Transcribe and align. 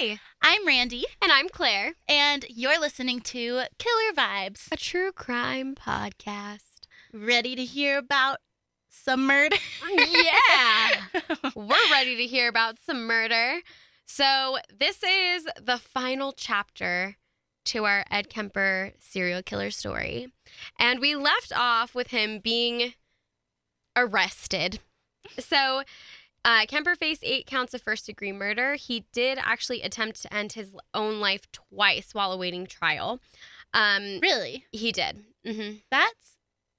Hi, 0.00 0.18
I'm 0.40 0.66
Randy, 0.66 1.04
and 1.20 1.30
I'm 1.30 1.50
Claire, 1.50 1.92
and 2.08 2.46
you're 2.48 2.80
listening 2.80 3.20
to 3.20 3.64
Killer 3.78 4.14
Vibes. 4.16 4.68
a 4.72 4.76
true 4.78 5.12
crime 5.12 5.74
podcast. 5.74 6.86
Ready 7.12 7.54
to 7.54 7.66
hear 7.66 7.98
about 7.98 8.38
some 8.88 9.26
murder? 9.26 9.56
Mm, 9.82 10.24
yeah, 10.24 11.50
we're 11.54 11.90
ready 11.90 12.16
to 12.16 12.26
hear 12.26 12.48
about 12.48 12.78
some 12.78 13.06
murder. 13.06 13.60
So, 14.06 14.56
this 14.74 15.02
is 15.02 15.46
the 15.60 15.76
final 15.76 16.32
chapter 16.32 17.16
to 17.66 17.84
our 17.84 18.06
Ed 18.10 18.30
Kemper 18.30 18.92
serial 18.98 19.42
killer 19.42 19.70
story. 19.70 20.28
And 20.78 21.00
we 21.00 21.14
left 21.14 21.52
off 21.54 21.94
with 21.94 22.06
him 22.06 22.38
being 22.38 22.94
arrested. 23.94 24.80
So, 25.38 25.82
uh, 26.44 26.66
Kemper 26.66 26.94
faced 26.94 27.22
eight 27.24 27.46
counts 27.46 27.74
of 27.74 27.82
first 27.82 28.06
degree 28.06 28.32
murder. 28.32 28.74
He 28.74 29.04
did 29.12 29.38
actually 29.40 29.82
attempt 29.82 30.22
to 30.22 30.34
end 30.34 30.52
his 30.52 30.74
own 30.94 31.20
life 31.20 31.50
twice 31.52 32.14
while 32.14 32.32
awaiting 32.32 32.66
trial. 32.66 33.20
Um, 33.74 34.18
really? 34.20 34.64
he 34.72 34.92
did. 34.92 35.24
hmm 35.46 35.72
That's 35.90 36.36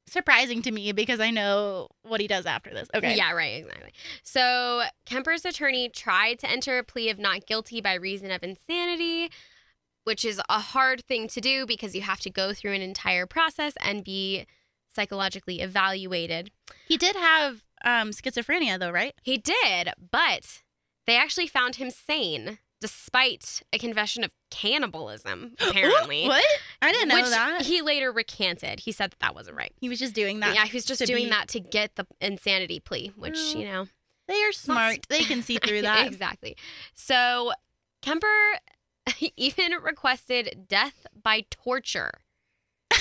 surprising 0.07 0.61
to 0.63 0.71
me 0.71 0.91
because 0.91 1.19
I 1.19 1.29
know 1.29 1.87
what 2.01 2.19
he 2.19 2.27
does 2.27 2.45
after 2.45 2.69
this. 2.71 2.89
Okay. 2.93 3.15
Yeah, 3.15 3.31
right, 3.31 3.63
exactly. 3.63 3.93
So 4.23 4.83
Kemper's 5.05 5.45
attorney 5.45 5.89
tried 5.89 6.39
to 6.39 6.49
enter 6.49 6.77
a 6.77 6.83
plea 6.83 7.09
of 7.09 7.17
not 7.19 7.45
guilty 7.45 7.79
by 7.79 7.93
reason 7.93 8.29
of 8.31 8.43
insanity, 8.43 9.31
which 10.03 10.25
is 10.25 10.41
a 10.49 10.59
hard 10.59 11.05
thing 11.05 11.27
to 11.29 11.39
do 11.39 11.65
because 11.65 11.95
you 11.95 12.01
have 12.01 12.19
to 12.21 12.29
go 12.29 12.53
through 12.53 12.73
an 12.73 12.81
entire 12.81 13.25
process 13.25 13.73
and 13.81 14.03
be 14.03 14.45
psychologically 14.93 15.61
evaluated. 15.61 16.51
He 16.87 16.97
did 16.97 17.15
have 17.15 17.63
um, 17.85 18.11
schizophrenia, 18.11 18.79
though, 18.79 18.91
right? 18.91 19.13
He 19.23 19.37
did, 19.37 19.89
but 20.11 20.61
they 21.07 21.17
actually 21.17 21.47
found 21.47 21.75
him 21.75 21.89
sane 21.89 22.59
despite 22.79 23.61
a 23.71 23.77
confession 23.77 24.23
of 24.23 24.31
cannibalism, 24.49 25.53
apparently. 25.61 26.25
what? 26.27 26.43
I 26.81 26.91
didn't 26.91 27.09
know 27.09 27.29
that. 27.29 27.61
he 27.61 27.81
later 27.81 28.11
recanted. 28.11 28.79
He 28.79 28.91
said 28.91 29.11
that 29.11 29.19
that 29.19 29.35
wasn't 29.35 29.55
right. 29.57 29.71
He 29.79 29.87
was 29.87 29.99
just 29.99 30.15
doing 30.15 30.39
that. 30.39 30.55
yeah, 30.55 30.65
he 30.65 30.75
was 30.77 30.85
just 30.85 31.05
doing 31.05 31.25
be- 31.25 31.29
that 31.29 31.47
to 31.49 31.59
get 31.59 31.95
the 31.95 32.07
insanity 32.19 32.79
plea, 32.79 33.11
which, 33.15 33.37
you 33.55 33.65
know, 33.65 33.87
They 34.27 34.41
are 34.43 34.51
smart. 34.51 34.99
They 35.09 35.23
can 35.23 35.43
see 35.43 35.57
through 35.63 35.83
that. 35.83 36.07
exactly. 36.07 36.57
So 36.95 37.51
Kemper 38.01 38.27
even 39.37 39.73
requested 39.73 40.65
death 40.67 41.05
by 41.21 41.45
torture. 41.51 42.11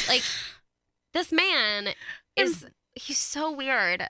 Like 0.08 0.22
this 1.14 1.32
man 1.32 1.88
is 2.36 2.66
he's 2.94 3.18
so 3.18 3.50
weird. 3.50 4.08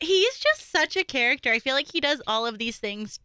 He's 0.00 0.38
just 0.38 0.70
such 0.70 0.96
a 0.96 1.04
character. 1.04 1.50
I 1.52 1.58
feel 1.58 1.74
like 1.74 1.92
he 1.92 2.00
does 2.00 2.22
all 2.26 2.46
of 2.46 2.58
these 2.58 2.78
things. 2.78 3.18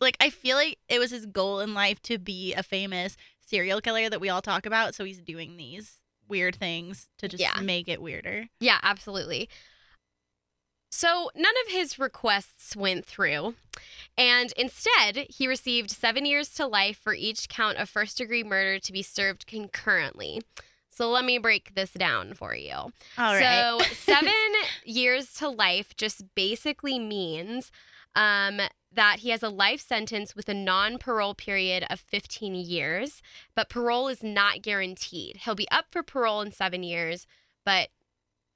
Like 0.00 0.16
I 0.20 0.30
feel 0.30 0.56
like 0.56 0.78
it 0.88 0.98
was 0.98 1.10
his 1.10 1.26
goal 1.26 1.60
in 1.60 1.74
life 1.74 2.00
to 2.02 2.18
be 2.18 2.54
a 2.54 2.62
famous 2.62 3.16
serial 3.46 3.80
killer 3.80 4.08
that 4.10 4.20
we 4.20 4.28
all 4.28 4.42
talk 4.42 4.66
about. 4.66 4.94
So 4.94 5.04
he's 5.04 5.20
doing 5.20 5.56
these 5.56 6.00
weird 6.28 6.56
things 6.56 7.08
to 7.18 7.28
just 7.28 7.40
Yeah. 7.40 7.60
make 7.60 7.88
it 7.88 8.02
weirder. 8.02 8.48
Yeah, 8.60 8.78
absolutely. 8.82 9.48
So 10.90 11.30
none 11.34 11.54
of 11.66 11.72
his 11.72 11.98
requests 11.98 12.74
went 12.74 13.04
through, 13.04 13.54
and 14.16 14.52
instead 14.56 15.26
he 15.28 15.46
received 15.46 15.90
seven 15.90 16.24
years 16.24 16.48
to 16.54 16.66
life 16.66 16.98
for 16.98 17.12
each 17.12 17.48
count 17.48 17.76
of 17.76 17.90
first 17.90 18.16
degree 18.16 18.42
murder 18.44 18.78
to 18.78 18.92
be 18.92 19.02
served 19.02 19.46
concurrently. 19.46 20.40
So 20.96 21.10
let 21.10 21.26
me 21.26 21.36
break 21.36 21.74
this 21.74 21.90
down 21.92 22.32
for 22.32 22.54
you. 22.54 22.72
All 22.72 22.92
right. 23.18 23.78
So 23.78 23.94
seven 23.94 24.32
years 24.82 25.34
to 25.34 25.48
life 25.50 25.94
just 25.94 26.34
basically 26.34 26.98
means 26.98 27.70
um, 28.14 28.62
that 28.94 29.18
he 29.18 29.28
has 29.28 29.42
a 29.42 29.50
life 29.50 29.86
sentence 29.86 30.34
with 30.34 30.48
a 30.48 30.54
non-parole 30.54 31.34
period 31.34 31.84
of 31.90 32.00
15 32.00 32.54
years, 32.54 33.20
but 33.54 33.68
parole 33.68 34.08
is 34.08 34.22
not 34.22 34.62
guaranteed. 34.62 35.36
He'll 35.42 35.54
be 35.54 35.70
up 35.70 35.84
for 35.90 36.02
parole 36.02 36.40
in 36.40 36.50
seven 36.50 36.82
years, 36.82 37.26
but 37.62 37.90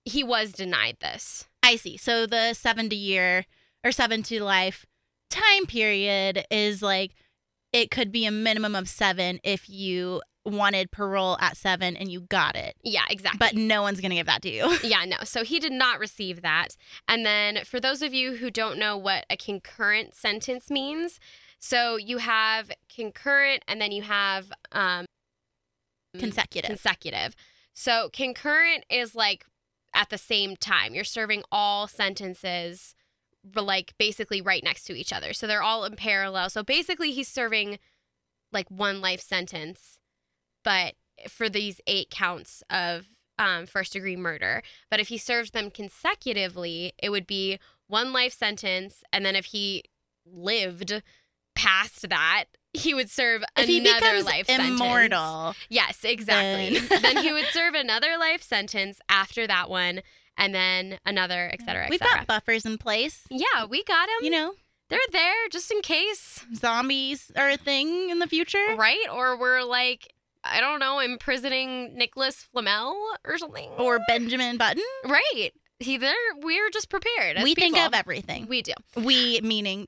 he 0.07 0.25
was 0.25 0.53
denied 0.53 0.97
this. 1.01 1.47
I 1.63 1.77
see. 1.77 1.99
So 1.99 2.25
the 2.25 2.55
70 2.55 2.97
year 2.97 3.45
or 3.85 3.93
7 3.93 4.23
to 4.25 4.43
life 4.43 4.87
time 5.29 5.67
period 5.67 6.47
is 6.51 6.81
like 6.81 7.13
it 7.71 7.91
could 7.91 8.11
be 8.11 8.25
a 8.25 8.31
minimum 8.31 8.75
of 8.75 8.89
7 8.89 9.41
if 9.45 9.69
you 9.69 10.23
wanted 10.45 10.91
parole 10.91 11.37
at 11.41 11.57
7 11.57 11.97
and 11.97 12.11
you 12.11 12.21
got 12.23 12.57
it. 12.57 12.75
Yeah, 12.83 13.05
exactly. 13.11 13.39
But 13.39 13.55
no 13.55 13.83
one's 13.83 14.01
going 14.01 14.11
to 14.11 14.17
give 14.17 14.27
that 14.27 14.43
to 14.43 14.51
you. 14.51 14.79
Yeah, 14.83 15.05
no. 15.05 15.19
So 15.25 15.45
he 15.45 15.61
did 15.61 15.73
not 15.73 16.01
receive 16.01 16.43
that. 16.43 16.77
And 17.07 17.25
then 17.25 17.65
for 17.65 17.79
those 17.79 18.03
of 18.03 18.15
you 18.15 18.37
who 18.37 18.51
don't 18.51 18.79
know 18.79 18.97
what 18.97 19.27
a 19.29 19.37
concurrent 19.37 20.15
sentence 20.15 20.71
means, 20.71 21.21
so 21.59 21.97
you 21.97 22.19
have 22.19 22.71
concurrent 22.95 23.63
and 23.69 23.81
then 23.81 23.93
you 23.93 24.03
have 24.03 24.51
um 24.73 25.05
Consecutive. 26.19 26.69
consecutive. 26.69 27.37
So 27.75 28.09
concurrent 28.13 28.85
is 28.91 29.15
like 29.15 29.45
at 29.95 30.09
the 30.11 30.19
same 30.19 30.57
time. 30.57 30.95
You're 30.95 31.05
serving 31.05 31.43
all 31.53 31.87
sentences 31.87 32.95
like 33.55 33.95
basically 33.99 34.41
right 34.41 34.65
next 34.65 34.85
to 34.85 34.95
each 34.95 35.13
other. 35.13 35.33
So 35.33 35.47
they're 35.47 35.63
all 35.63 35.85
in 35.85 35.97
parallel. 35.97 36.51
So 36.51 36.63
basically 36.63 37.13
he's 37.13 37.29
serving 37.29 37.79
like 38.53 38.69
one 38.71 39.01
life 39.01 39.21
sentence 39.21 39.99
but 40.65 40.95
for 41.29 41.49
these 41.49 41.81
eight 41.87 42.11
counts 42.11 42.63
of 42.71 43.07
um, 43.39 43.67
first 43.67 43.93
degree 43.93 44.17
murder. 44.17 44.63
But 44.91 45.01
if 45.01 45.09
he 45.09 45.19
serves 45.19 45.51
them 45.53 45.71
consecutively, 45.71 46.93
it 47.03 47.11
would 47.11 47.27
be 47.27 47.59
one 47.87 48.13
life 48.13 48.33
sentence. 48.33 49.03
And 49.13 49.25
then 49.25 49.35
if 49.37 49.47
he 49.47 49.85
lived 50.27 51.03
past 51.55 52.09
that, 52.09 52.45
he 52.73 52.95
would 52.95 53.11
serve 53.11 53.43
if 53.57 53.67
he 53.67 53.81
another 53.81 53.99
becomes 54.01 54.25
life 54.25 54.47
sentence. 54.47 54.81
immortal, 54.81 55.55
Yes, 55.69 56.05
exactly. 56.05 56.79
Then- 56.79 57.03
Then, 57.15 57.17
he 57.25 57.33
would 57.33 57.47
serve 57.53 57.75
another 57.75 58.17
life 58.19 58.43
sentence 58.43 59.01
after 59.09 59.47
that 59.47 59.69
one, 59.69 60.03
and 60.37 60.55
then 60.55 60.99
another, 61.05 61.51
et 61.53 61.61
cetera, 61.61 61.65
et 61.65 61.67
cetera. 61.67 61.87
we've 61.91 62.01
got 62.01 62.27
buffers 62.27 62.65
in 62.65 62.79
place. 62.79 63.25
yeah, 63.31 63.65
we 63.69 63.83
got 63.85 64.09
him. 64.09 64.25
You 64.25 64.31
know, 64.31 64.53
They're 64.89 64.99
there 65.11 65.49
just 65.51 65.71
in 65.73 65.81
case, 65.83 66.45
zombies 66.55 67.33
are 67.37 67.51
a 67.51 67.57
thing 67.57 68.11
in 68.11 68.21
the 68.21 68.29
future. 68.29 68.77
right? 68.77 69.05
Or 69.13 69.37
we're 69.39 69.65
like, 69.65 70.13
I 70.45 70.61
don't 70.61 70.79
know, 70.81 71.01
imprisoning 71.01 71.97
Nicholas 71.97 72.43
Flamel 72.53 72.97
or 73.25 73.37
something. 73.39 73.69
Or 73.79 73.99
Benjamin 74.09 74.57
Button. 74.57 74.83
right. 75.05 75.51
He 75.79 75.97
there. 75.97 76.15
We're 76.43 76.69
just 76.71 76.91
prepared. 76.91 77.37
as 77.39 77.45
we 77.45 77.55
think 77.55 77.77
of 77.79 77.95
everything. 77.95 78.47
We 78.49 78.61
do. 78.63 78.73
We 78.97 79.41
meaning 79.43 79.87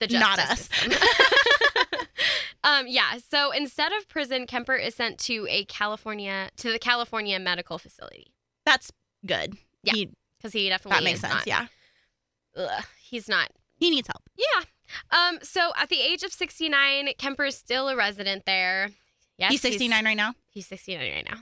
The 0.00 0.08
Not 0.08 0.38
us. 0.40 0.68
um, 2.64 2.86
yeah. 2.88 3.18
So 3.30 3.50
instead 3.52 3.92
of 3.92 4.08
prison, 4.08 4.46
Kemper 4.46 4.74
is 4.74 4.94
sent 4.94 5.18
to 5.20 5.46
a 5.48 5.64
California 5.66 6.50
to 6.56 6.72
the 6.72 6.78
California 6.78 7.38
medical 7.38 7.78
facility 7.78 8.32
that's 8.64 8.90
good. 9.24 9.54
Yeah. 9.84 9.92
He, 9.94 10.10
because 10.38 10.52
he 10.52 10.68
definitely 10.68 10.98
that 10.98 11.04
makes 11.04 11.20
sense. 11.20 11.34
not- 11.34 11.46
Yeah. 11.46 11.66
ugh, 12.56 12.84
he's 13.00 13.28
not. 13.28 13.48
He 13.76 13.90
needs 13.90 14.08
help. 14.08 14.22
Yeah. 14.36 14.64
Um. 15.10 15.38
So 15.42 15.70
at 15.76 15.88
the 15.88 16.00
age 16.00 16.22
of 16.24 16.32
sixty 16.32 16.68
nine, 16.68 17.10
Kemper 17.18 17.44
is 17.44 17.56
still 17.56 17.88
a 17.88 17.96
resident 17.96 18.44
there. 18.46 18.90
Yes, 19.38 19.52
he's 19.52 19.60
69 19.62 20.04
right 20.04 20.16
now. 20.16 20.34
He's 20.48 20.66
sixty 20.66 20.96
nine 20.96 21.12
right 21.12 21.28
now. 21.30 21.40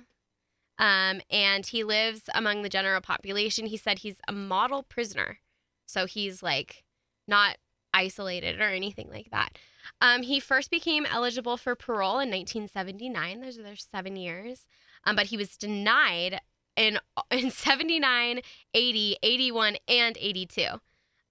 Um, 0.76 1.20
and 1.30 1.64
he 1.64 1.84
lives 1.84 2.22
among 2.34 2.62
the 2.62 2.68
general 2.68 3.00
population. 3.00 3.66
He 3.66 3.76
said 3.76 4.00
he's 4.00 4.16
a 4.26 4.32
model 4.32 4.82
prisoner, 4.82 5.38
so 5.86 6.06
he's 6.06 6.42
like 6.42 6.84
not 7.28 7.58
isolated 7.92 8.60
or 8.60 8.70
anything 8.70 9.08
like 9.10 9.30
that. 9.30 9.56
Um, 10.00 10.22
he 10.22 10.40
first 10.40 10.70
became 10.70 11.06
eligible 11.06 11.56
for 11.56 11.76
parole 11.76 12.18
in 12.18 12.30
1979. 12.30 13.40
Those 13.40 13.58
are 13.58 13.62
their 13.62 13.76
seven 13.76 14.16
years. 14.16 14.66
Um, 15.04 15.14
but 15.14 15.26
he 15.26 15.36
was 15.36 15.56
denied 15.56 16.40
in 16.76 16.98
in 17.30 17.50
79, 17.50 18.40
80, 18.74 19.16
81, 19.22 19.76
and 19.86 20.18
82. 20.20 20.66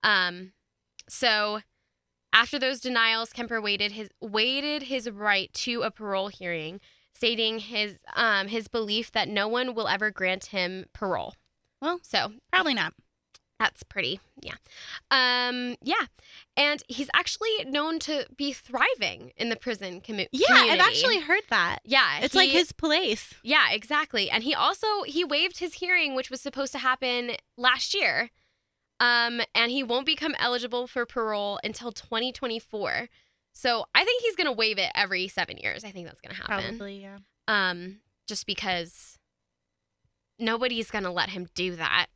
Um, 0.03 0.53
so 1.09 1.61
after 2.33 2.59
those 2.59 2.81
denials, 2.81 3.31
Kemper 3.31 3.61
waited 3.61 3.93
his 3.93 4.09
waited 4.19 4.83
his 4.83 5.09
right 5.09 5.53
to 5.53 5.83
a 5.83 5.91
parole 5.91 6.27
hearing, 6.27 6.81
stating 7.13 7.59
his 7.59 7.99
um 8.15 8.47
his 8.49 8.67
belief 8.67 9.11
that 9.13 9.29
no 9.29 9.47
one 9.47 9.73
will 9.75 9.87
ever 9.87 10.11
grant 10.11 10.47
him 10.47 10.85
parole. 10.93 11.35
Well, 11.81 11.99
So 12.01 12.33
Probably 12.51 12.73
not. 12.73 12.93
that's 13.59 13.83
pretty, 13.83 14.19
yeah. 14.41 14.55
Um, 15.11 15.75
yeah, 15.81 16.05
and 16.57 16.81
he's 16.87 17.09
actually 17.13 17.63
known 17.65 17.99
to 17.99 18.25
be 18.37 18.51
thriving 18.53 19.31
in 19.37 19.49
the 19.49 19.55
prison 19.55 20.01
commu- 20.01 20.27
Yeah, 20.31 20.47
community. 20.47 20.71
I've 20.71 20.87
actually 20.87 21.19
heard 21.19 21.43
that. 21.49 21.79
yeah, 21.85 22.19
It's 22.21 22.35
like 22.35 22.49
his 22.49 22.71
place. 22.71 23.33
yeah, 23.43 23.71
exactly. 23.71 24.29
And 24.29 24.43
he 24.43 24.53
also 24.55 25.03
he 25.05 25.23
waived 25.23 25.59
his 25.59 25.75
hearing, 25.75 26.15
which 26.15 26.29
was 26.31 26.41
supposed 26.41 26.71
to 26.73 26.79
happen 26.79 27.31
last 27.57 27.93
year. 27.93 28.29
Um, 29.03 29.41
and 29.53 29.69
he 29.69 29.83
won't 29.83 30.05
become 30.05 30.33
eligible 30.39 30.87
for 30.87 31.05
parole 31.05 31.59
until 31.63 31.91
2024. 31.91 33.09
So 33.51 33.85
I 33.93 34.03
think 34.05 34.21
he's 34.23 34.35
gonna 34.35 34.53
waive 34.53 34.77
it 34.79 34.89
every 34.95 35.27
seven 35.27 35.57
years. 35.57 35.83
I 35.83 35.91
think 35.91 36.07
that's 36.07 36.21
gonna 36.21 36.35
happen. 36.35 36.77
Probably, 36.77 37.01
yeah. 37.01 37.17
Um, 37.47 37.99
just 38.27 38.45
because 38.47 39.17
nobody's 40.39 40.89
gonna 40.89 41.11
let 41.11 41.29
him 41.29 41.47
do 41.55 41.75
that. 41.75 42.07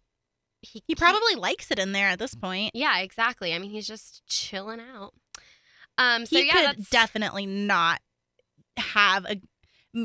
He 0.62 0.82
can't- 0.82 0.98
probably 0.98 1.36
likes 1.36 1.70
it 1.72 1.80
in 1.80 1.92
there 1.92 2.08
at 2.10 2.20
this 2.20 2.34
point. 2.36 2.72
Yeah, 2.74 3.00
exactly. 3.00 3.54
I 3.54 3.60
mean, 3.60 3.70
he's 3.72 3.88
just 3.88 4.26
chilling 4.28 4.80
out. 4.80 5.14
Um, 5.98 6.26
so 6.26 6.38
he 6.40 6.48
yeah, 6.48 6.54
could 6.54 6.66
that's 6.78 6.90
definitely 6.90 7.46
not 7.46 8.02
have 8.78 9.26
a 9.26 9.42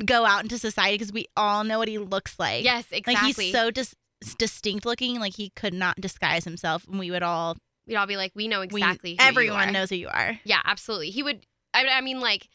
go 0.05 0.25
out 0.25 0.43
into 0.43 0.58
society 0.58 0.96
because 0.96 1.12
we 1.12 1.26
all 1.37 1.64
know 1.64 1.78
what 1.78 1.88
he 1.88 1.99
looks 1.99 2.38
like. 2.38 2.64
yes, 2.64 2.87
exactly. 2.90 3.14
Like 3.14 3.37
he's 3.37 3.52
so 3.52 3.70
dis- 3.70 3.94
distinct 4.39 4.85
looking, 4.87 5.19
like 5.21 5.35
he 5.37 5.51
could 5.51 5.75
not 5.75 6.01
disguise 6.01 6.45
himself, 6.45 6.87
and 6.89 6.99
we 6.99 7.11
would 7.11 7.23
all 7.23 7.57
We'd 7.87 7.97
all 7.97 8.07
be 8.07 8.17
like, 8.17 8.33
we 8.37 8.47
know 8.49 8.61
we- 8.61 8.67
exactly. 8.67 9.11
who 9.19 9.23
you 9.23 9.29
everyone 9.29 9.73
knows 9.73 9.91
who 9.91 9.97
you 9.97 10.09
are. 10.09 10.39
Yeah, 10.45 10.61
absolutely. 10.65 11.11
He 11.11 11.23
would. 11.23 11.45
I, 11.75 11.87
I 11.89 12.01
mean, 12.01 12.21
like, 12.21 12.49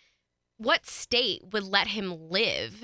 what 0.58 0.86
state 0.86 1.42
would 1.52 1.64
let 1.64 1.88
him 1.88 2.30
live 2.30 2.84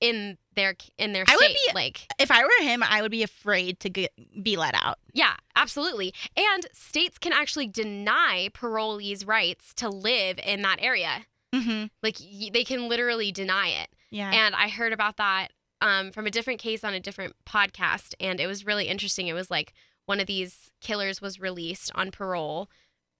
in 0.00 0.38
their 0.56 0.74
in 0.98 1.12
their 1.12 1.24
state. 1.26 1.34
I 1.34 1.36
would 1.36 1.48
be- 1.68 1.74
like, 1.74 2.06
If 2.18 2.30
I 2.30 2.42
were 2.42 2.50
him, 2.66 2.82
I 2.82 3.02
would 3.02 3.10
be 3.10 3.22
afraid 3.22 3.78
to 3.80 3.90
get, 3.90 4.10
be 4.42 4.56
let 4.56 4.74
out. 4.74 4.98
yeah, 5.12 5.34
absolutely. 5.54 6.14
And 6.36 6.66
states 6.72 7.18
can 7.18 7.32
actually 7.32 7.66
deny 7.68 8.48
parolees 8.54 9.26
rights 9.26 9.74
to 9.74 9.88
live 9.90 10.38
in 10.44 10.62
that 10.62 10.78
area. 10.80 11.26
Mm-hmm. 11.54 11.86
Like, 12.02 12.16
y- 12.20 12.50
they 12.52 12.64
can 12.64 12.88
literally 12.88 13.30
deny 13.32 13.68
it. 13.68 13.88
Yeah. 14.10 14.30
And 14.32 14.54
I 14.54 14.68
heard 14.68 14.92
about 14.92 15.18
that 15.18 15.48
um, 15.82 16.10
from 16.12 16.26
a 16.26 16.30
different 16.30 16.60
case 16.60 16.82
on 16.84 16.94
a 16.94 17.00
different 17.00 17.34
podcast, 17.44 18.14
and 18.20 18.40
it 18.40 18.46
was 18.46 18.64
really 18.64 18.86
interesting. 18.88 19.26
It 19.28 19.34
was 19.34 19.50
like 19.50 19.74
one 20.06 20.20
of 20.20 20.26
these 20.26 20.70
killers 20.80 21.20
was 21.20 21.38
released 21.40 21.90
on 21.94 22.10
parole 22.10 22.68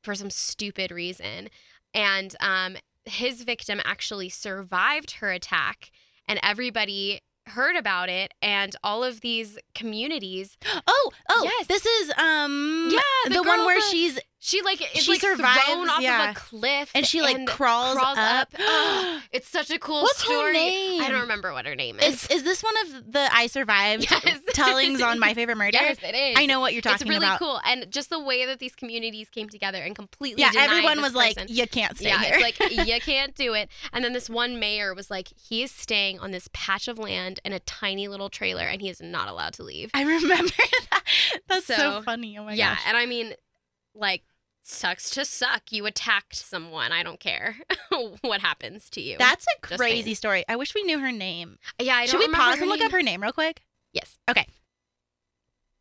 for 0.02 0.14
some 0.14 0.30
stupid 0.30 0.90
reason, 0.90 1.48
and 1.92 2.34
um, 2.40 2.76
his 3.04 3.42
victim 3.42 3.80
actually 3.84 4.28
survived 4.28 5.12
her 5.20 5.30
attack, 5.30 5.90
and 6.26 6.38
everybody 6.42 7.20
heard 7.48 7.74
about 7.76 8.08
it, 8.08 8.32
and 8.40 8.76
all 8.84 9.02
of 9.02 9.20
these 9.20 9.58
communities. 9.74 10.56
oh, 10.86 11.10
oh, 11.28 11.42
Yes. 11.44 11.66
this 11.66 11.84
is 11.84 12.10
um 12.16 12.88
Yeah, 12.92 13.00
the, 13.26 13.34
the 13.34 13.42
one 13.42 13.64
where 13.66 13.80
that- 13.80 13.88
she's 13.90 14.18
She 14.44 14.60
like 14.62 14.80
is 14.96 15.04
She 15.04 15.12
like 15.12 15.20
survives, 15.20 15.60
thrown 15.66 15.88
off 15.88 16.00
yeah. 16.02 16.30
of 16.30 16.36
a 16.36 16.40
cliff, 16.40 16.90
and 16.96 17.06
she 17.06 17.22
like 17.22 17.36
and 17.36 17.46
crawls, 17.46 17.96
crawls 17.96 18.18
up. 18.18 18.48
Ugh, 18.58 19.20
it's 19.32 19.48
such 19.48 19.70
a 19.70 19.78
cool 19.78 20.02
What's 20.02 20.20
her 20.22 20.26
story. 20.32 20.52
name? 20.54 21.00
I 21.00 21.10
don't 21.10 21.20
remember 21.20 21.52
what 21.52 21.64
her 21.64 21.76
name 21.76 22.00
is. 22.00 22.24
Is 22.24 22.30
is 22.30 22.42
this 22.42 22.60
one 22.60 22.74
of 22.84 23.12
the 23.12 23.28
I 23.32 23.46
survived 23.46 24.02
Yes. 24.10 24.40
tellings 24.52 25.00
on 25.00 25.20
My 25.20 25.32
Favorite 25.34 25.54
Murder? 25.58 25.78
Yes, 25.80 25.98
it 26.02 26.16
is. 26.16 26.34
I 26.36 26.46
know 26.46 26.58
what 26.58 26.72
you're 26.72 26.82
talking 26.82 27.06
about. 27.06 27.14
it's 27.14 27.20
really 27.20 27.24
about. 27.26 27.38
cool, 27.38 27.60
and 27.64 27.88
just 27.92 28.10
the 28.10 28.18
way 28.18 28.44
that 28.46 28.58
these 28.58 28.74
communities 28.74 29.28
came 29.30 29.48
together 29.48 29.78
and 29.80 29.94
completely 29.94 30.42
Yeah, 30.42 30.50
everyone 30.58 31.00
was 31.00 31.14
like, 31.14 31.36
"You 31.48 31.68
can't 31.68 31.96
stay 31.96 32.08
yeah, 32.08 32.22
here." 32.24 32.34
it's 32.40 32.42
like 32.60 32.72
you 32.88 33.00
can't 33.00 33.36
do 33.36 33.54
it. 33.54 33.68
And 33.92 34.04
then 34.04 34.12
this 34.12 34.28
one 34.28 34.58
mayor 34.58 34.92
was 34.92 35.08
like, 35.08 35.28
he 35.36 35.62
is 35.62 35.70
staying 35.70 36.18
on 36.18 36.32
this 36.32 36.48
patch 36.52 36.88
of 36.88 36.98
land 36.98 37.38
in 37.44 37.52
a 37.52 37.60
tiny 37.60 38.08
little 38.08 38.28
trailer, 38.28 38.64
and 38.64 38.82
he 38.82 38.88
is 38.88 39.00
not 39.00 39.28
allowed 39.28 39.52
to 39.54 39.62
leave. 39.62 39.92
I 39.94 40.02
remember 40.02 40.52
that. 40.90 41.02
That's 41.46 41.66
so, 41.66 41.74
So, 41.76 42.02
funny. 42.02 42.36
Oh 42.38 42.44
my 42.44 42.54
yeah, 42.54 42.74
gosh. 42.74 42.82
and 42.88 42.96
I 42.96 43.06
mean, 43.06 43.34
like, 43.94 44.22
sucks 44.62 45.10
to 45.10 45.24
suck. 45.24 45.70
You 45.70 45.86
attacked 45.86 46.34
someone. 46.36 46.92
I 46.92 47.02
don't 47.02 47.20
care 47.20 47.56
what 48.22 48.40
happens 48.40 48.88
to 48.90 49.00
you. 49.00 49.16
That's 49.18 49.44
a 49.46 49.66
Just 49.68 49.80
crazy 49.80 50.02
saying. 50.02 50.14
story. 50.16 50.44
I 50.48 50.56
wish 50.56 50.74
we 50.74 50.82
knew 50.84 50.98
her 50.98 51.12
name. 51.12 51.58
yeah, 51.80 51.94
I 51.96 52.06
don't 52.06 52.10
Should 52.20 52.28
we 52.30 52.34
pause 52.34 52.58
and 52.60 52.68
look 52.68 52.78
name. 52.80 52.86
up 52.86 52.92
her 52.92 53.02
name 53.02 53.22
real 53.22 53.32
quick? 53.32 53.62
Yes. 53.92 54.16
Okay. 54.30 54.46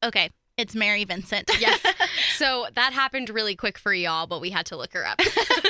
Okay. 0.04 0.30
It's 0.57 0.75
Mary 0.75 1.04
Vincent. 1.06 1.50
Yes. 1.60 1.80
So 2.38 2.66
that 2.74 2.92
happened 2.92 3.30
really 3.30 3.56
quick 3.56 3.78
for 3.78 3.94
y'all, 3.94 4.25
but 4.25 4.42
we 4.42 4.50
had 4.50 4.66
to 4.68 4.75
look 4.78 4.94
her 4.94 5.06
up. 5.06 5.19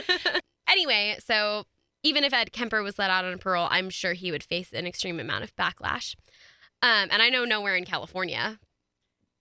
anyway, 0.70 1.18
so 1.20 1.66
even 2.02 2.24
if 2.24 2.34
Ed 2.34 2.54
Kemper 2.54 2.82
was 2.82 2.98
let 2.98 3.10
out 3.10 3.26
on 3.26 3.38
parole, 3.40 3.68
I'm 3.70 3.90
sure 3.90 4.14
he 4.14 4.32
would 4.32 4.42
face 4.44 4.72
an 4.72 4.88
extreme 4.88 5.20
amount 5.20 5.44
of 5.44 5.54
backlash. 5.58 6.16
Um, 6.82 7.10
and 7.12 7.22
I 7.22 7.30
know 7.30 7.44
nowhere 7.44 7.76
in 7.76 7.84
California. 7.84 8.58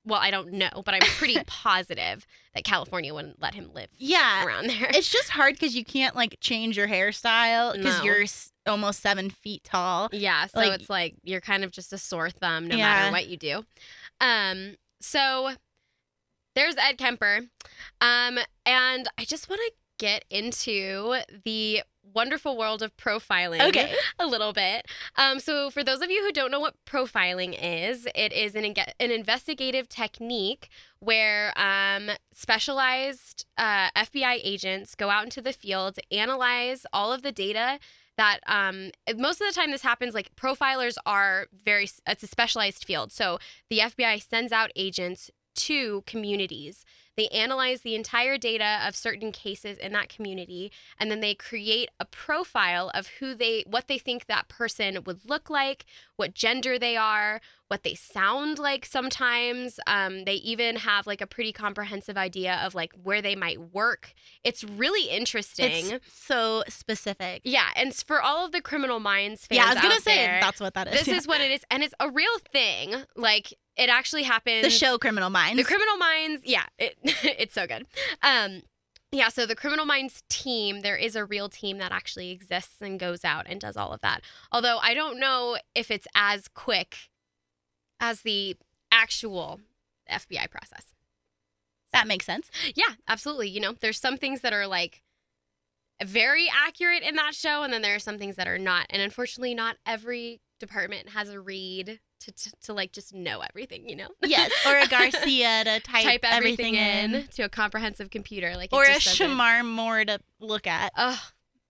Well, 0.05 0.19
I 0.21 0.31
don't 0.31 0.53
know, 0.53 0.83
but 0.85 0.95
I'm 0.95 1.01
pretty 1.03 1.37
positive 1.47 2.27
that 2.55 2.65
California 2.65 3.13
wouldn't 3.13 3.41
let 3.41 3.55
him 3.55 3.71
live 3.75 3.89
yeah. 3.97 4.45
around 4.45 4.67
there. 4.69 4.89
It's 4.95 5.09
just 5.11 5.29
hard 5.31 5.55
because 5.55 5.77
you 5.77 5.85
can't 5.85 6.17
like 6.17 6.37
change 6.41 6.77
your 6.77 6.89
hairstyle 6.89 7.75
because 7.77 7.99
No. 7.99 8.05
you're 8.05 8.23
s- 8.23 8.53
almost 8.67 9.01
seven 9.01 9.29
feet 9.31 9.63
tall. 9.65 10.09
Yeah, 10.13 10.47
so 10.47 10.59
Like- 10.61 10.81
it's 10.81 10.89
like 10.91 11.17
you're 11.23 11.41
kind 11.43 11.65
of 11.65 11.71
just 11.71 11.93
a 11.93 11.99
sore 11.99 12.31
thumb 12.31 12.69
no 12.69 12.77
Yeah. 12.77 12.85
matter 12.95 13.13
what 13.13 13.27
you 13.29 13.37
do. 13.37 13.65
Um, 14.21 14.77
so 15.01 15.51
there's 16.55 16.77
Ed 16.77 16.99
Kemper. 16.99 17.43
Um, 18.01 18.39
and 18.67 19.07
I 19.19 19.25
just 19.25 19.49
want 19.49 19.61
to 19.67 19.73
get 19.99 20.25
into 20.31 21.17
the 21.45 21.83
wonderful 22.03 22.57
world 22.57 22.83
of 22.83 22.97
profiling 22.97 23.61
Okay. 23.69 23.95
a 24.19 24.27
little 24.27 24.53
bit. 24.53 24.87
Um, 25.17 25.39
so 25.41 25.71
for 25.71 25.85
those 25.85 26.01
of 26.01 26.11
you 26.11 26.25
who 26.25 26.33
don't 26.33 26.51
know 26.51 26.61
what 26.61 26.75
profiling 26.87 27.57
is, 27.61 28.07
it 28.15 28.33
is 28.33 28.55
an, 28.55 28.65
an 28.65 29.11
investigative 29.11 29.89
technique 29.89 30.69
where 30.99 31.53
um, 31.59 32.11
specialized 32.33 33.47
uh, 33.57 33.91
FBI 33.97 34.41
agents 34.43 34.95
go 34.95 35.11
out 35.11 35.25
into 35.25 35.41
the 35.41 35.53
field, 35.53 35.99
analyze 36.11 36.85
all 36.93 37.13
of 37.13 37.23
the 37.23 37.33
data 37.33 37.79
that 38.17 38.41
um, 38.47 38.91
most 39.17 39.41
of 39.41 39.47
the 39.47 39.59
time 39.59 39.71
this 39.71 39.81
happens 39.81 40.13
like 40.13 40.35
profilers 40.37 40.97
are 41.07 41.47
very 41.65 41.89
it's 42.07 42.23
a 42.23 42.27
specialized 42.27 42.85
field 42.85 43.11
so 43.11 43.39
the 43.71 43.79
fbi 43.79 44.23
sends 44.23 44.53
out 44.53 44.71
agents 44.77 45.31
to 45.55 46.03
communities 46.07 46.85
they 47.17 47.29
analyze 47.29 47.83
the 47.83 47.95
entire 47.95 48.39
data 48.39 48.81
of 48.87 48.97
certain 48.97 49.31
cases 49.31 49.77
in 49.77 49.93
that 49.93 50.09
community 50.09 50.73
and 50.99 51.11
then 51.11 51.21
they 51.21 51.35
create 51.35 51.91
a 51.99 52.05
profile 52.07 52.91
of 52.95 53.09
who 53.19 53.35
they 53.35 53.63
what 53.67 53.89
they 53.89 53.99
think 53.99 54.27
that 54.27 54.49
person 54.49 54.97
would 55.05 55.21
look 55.29 55.51
like 55.51 55.85
what 56.17 56.33
gender 56.35 56.79
they 56.79 56.97
are 56.97 57.41
what 57.69 57.83
they 57.83 57.95
sound 57.95 58.59
like 58.59 58.87
sometimes 58.87 59.79
um, 59.87 60.25
they 60.25 60.35
even 60.35 60.77
have 60.77 61.07
like 61.07 61.21
a 61.21 61.27
pretty 61.27 61.53
comprehensive 61.53 62.17
idea 62.17 62.61
of 62.65 62.75
like 62.75 62.93
where 63.03 63.21
they 63.21 63.37
might 63.37 63.61
work 63.75 64.15
it's 64.43 64.65
really 64.65 65.11
interesting 65.11 65.91
It's 65.93 66.13
so 66.13 66.65
specific. 66.69 67.43
yeah, 67.45 67.69
and 67.77 67.95
for 67.95 68.21
all 68.23 68.47
of 68.47 68.53
the 68.53 68.61
Criminal 68.63 68.99
Minds 69.01 69.47
fans 69.47 69.59
Yeah, 69.59 69.67
I 69.67 69.75
was 69.75 69.83
gonna 69.83 70.01
say 70.01 70.17
there, 70.17 70.39
that's 70.41 70.61
what 70.61 70.75
that 70.75 70.89
is. 70.89 70.99
this 71.01 71.09
yeah. 71.09 71.15
is 71.17 71.27
what 71.29 71.41
it 71.41 71.51
is, 71.51 71.63
and 71.71 71.83
it's 71.83 71.95
a 72.01 72.09
real 72.11 72.39
thing. 72.53 72.95
Like 73.17 73.53
it 73.81 73.89
actually 73.89 74.25
happens. 74.25 74.63
the 74.63 74.71
show 74.71 74.99
Criminal 74.99 75.31
Minds. 75.31 75.57
the 75.57 75.65
Criminal 75.65 75.97
Minds. 75.97 76.43
Yeah, 76.45 76.65
it, 76.79 76.97
it's 77.03 77.55
so 77.55 77.67
good. 77.67 77.87
Um, 78.23 78.63
yeah, 79.11 79.29
so 79.29 79.47
the 79.47 79.57
Criminal 79.57 79.87
Minds 79.87 80.23
team, 80.29 80.83
there 80.83 80.97
is 80.97 81.17
a 81.17 81.25
real 81.25 81.49
team 81.49 81.79
that 81.79 81.91
actually 81.91 82.31
exists 82.31 82.81
and 82.81 83.01
goes 83.01 83.25
out 83.25 83.47
and 83.49 83.61
does 83.61 83.77
all 83.77 83.93
of 83.93 84.03
that. 84.03 84.21
Although 84.53 84.79
I 84.79 84.95
don't 84.95 85.19
know 85.19 85.57
if 85.75 85.91
it's 85.91 86.07
as 86.15 86.47
quick 86.47 86.97
as 87.99 88.21
the 88.21 88.57
actual 88.93 89.61
FBI 90.11 90.51
process. 90.51 90.93
that 91.93 92.07
makes 92.07 92.27
sense. 92.27 92.51
Yeah, 92.75 92.95
absolutely. 93.09 93.49
You 93.49 93.61
know, 93.61 93.75
there's 93.81 93.99
some 93.99 94.17
things 94.17 94.43
that 94.43 94.53
are 94.53 94.67
like 94.67 95.03
very 96.05 96.49
accurate 96.67 97.03
in 97.03 97.17
that 97.17 97.35
show, 97.35 97.63
and 97.63 97.73
then 97.73 97.83
there 97.83 97.95
are 97.95 98.01
some 98.01 98.19
things 98.19 98.37
that 98.37 98.47
are 98.47 98.59
not. 98.59 98.87
And 98.91 99.01
unfortunately, 99.03 99.55
not 99.55 99.77
every 99.87 100.41
department 100.59 101.11
has 101.11 101.31
a 101.31 101.41
Reid 101.41 102.01
to, 102.21 102.33
to, 102.33 102.53
to 102.63 102.73
like 102.73 102.93
just 102.93 103.15
know 103.15 103.41
everything, 103.41 103.89
you 103.89 103.97
know? 103.97 104.09
Yes, 104.23 104.51
or 104.67 104.79
a 104.79 104.87
Garcia 104.87 105.65
to 105.65 105.81
type, 105.85 106.05
Type 106.05 106.21
everything, 106.25 106.75
in, 106.75 107.15
in, 107.15 107.27
to 107.29 107.43
a 107.43 107.49
comprehensive 107.49 108.11
computer. 108.11 108.57
Like, 108.57 108.73
or 108.73 108.85
a 108.85 108.97
Shemar 108.97 109.65
Moore 109.65 110.05
to 110.05 110.21
look 110.41 110.67
at. 110.67 110.93
Ugh, 110.97 111.19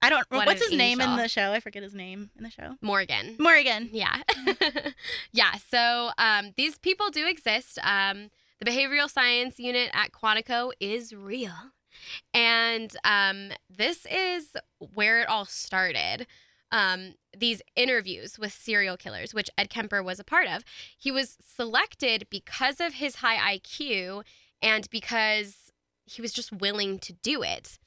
I 0.03 0.11
don't. 0.11 0.25
What 0.31 0.47
what's 0.47 0.63
his 0.63 0.77
name 0.77 1.01
in 1.01 1.17
the 1.17 1.29
show? 1.29 1.53
I 1.53 1.61
forget 1.61 1.83
his 1.83 1.95
name 1.95 2.31
in 2.37 2.45
the 2.45 2.51
show. 2.51 2.77
Morgan. 2.81 3.37
Morgan. 3.39 3.91
Yeah. 3.93 4.17
yeah. 5.33 5.53
So 5.71 6.11
um, 6.17 6.53
these 6.57 6.79
people 6.79 7.11
do 7.11 7.27
exist. 7.27 7.79
Um, 7.83 8.31
the 8.61 8.71
behavioral 8.71 9.11
science 9.11 9.59
unit 9.59 9.91
at 9.93 10.13
Quantico 10.13 10.71
is 10.81 11.15
real. 11.15 11.53
And 12.33 12.95
um, 13.05 13.51
this 13.69 14.07
is 14.11 14.57
where 14.95 15.21
it 15.21 15.29
all 15.29 15.45
started. 15.45 16.27
Um, 16.73 17.15
these 17.37 17.63
interviews 17.75 18.39
with 18.39 18.53
serial 18.53 18.97
killers, 18.97 19.35
which 19.35 19.51
Ed 19.59 19.71
Kemper 19.71 20.03
was 20.03 20.21
a 20.21 20.25
part 20.25 20.47
of. 20.47 20.63
He 20.97 21.11
was 21.11 21.37
selected 21.45 22.27
because 22.31 22.81
of 22.81 22.95
his 22.95 23.17
high 23.17 23.57
IQ 23.59 24.23
and 24.63 24.89
because 24.91 25.73
he 26.07 26.23
was 26.23 26.33
just 26.33 26.53
willing 26.53 26.99
to 27.01 27.13
do 27.13 27.43
it. 27.43 27.79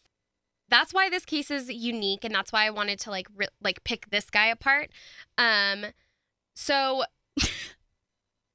That's 0.70 0.94
why 0.94 1.10
this 1.10 1.24
case 1.26 1.52
is 1.52 1.70
unique, 1.72 2.24
and 2.24 2.34
that's 2.34 2.52
why 2.52 2.66
I 2.66 2.70
wanted 2.72 3.00
to 3.02 3.10
like 3.12 3.28
re- 3.36 3.48
like 3.62 3.84
pick 3.84 4.10
this 4.10 4.30
guy 4.30 4.48
apart. 4.48 4.90
Um, 5.38 5.86
so 6.56 7.04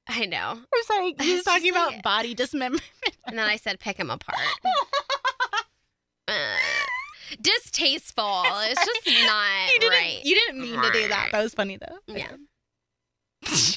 I 0.09 0.25
know, 0.27 0.59
I'm 0.75 0.83
sorry. 0.85 1.15
He 1.21 1.29
was 1.33 1.37
was 1.39 1.45
talking 1.45 1.71
about 1.71 1.93
like- 1.93 2.03
body 2.03 2.35
dismemberment. 2.35 2.83
and 3.27 3.39
then 3.39 3.49
I 3.49 3.57
said 3.57 3.79
pick 3.81 3.97
him 3.99 4.11
apart. 4.11 4.39
Uh, 6.31 6.59
distasteful. 7.41 8.43
It's 8.45 8.85
just 8.85 9.27
not 9.27 9.73
you 9.73 9.81
didn't. 9.81 9.93
right. 9.93 10.21
You 10.25 10.35
didn't 10.35 10.61
mean 10.61 10.81
to 10.83 10.91
do 10.93 11.09
that. 11.09 11.31
That 11.33 11.43
was 11.43 11.55
funny 11.55 11.77
though. 11.79 11.99
yeah. 12.07 12.33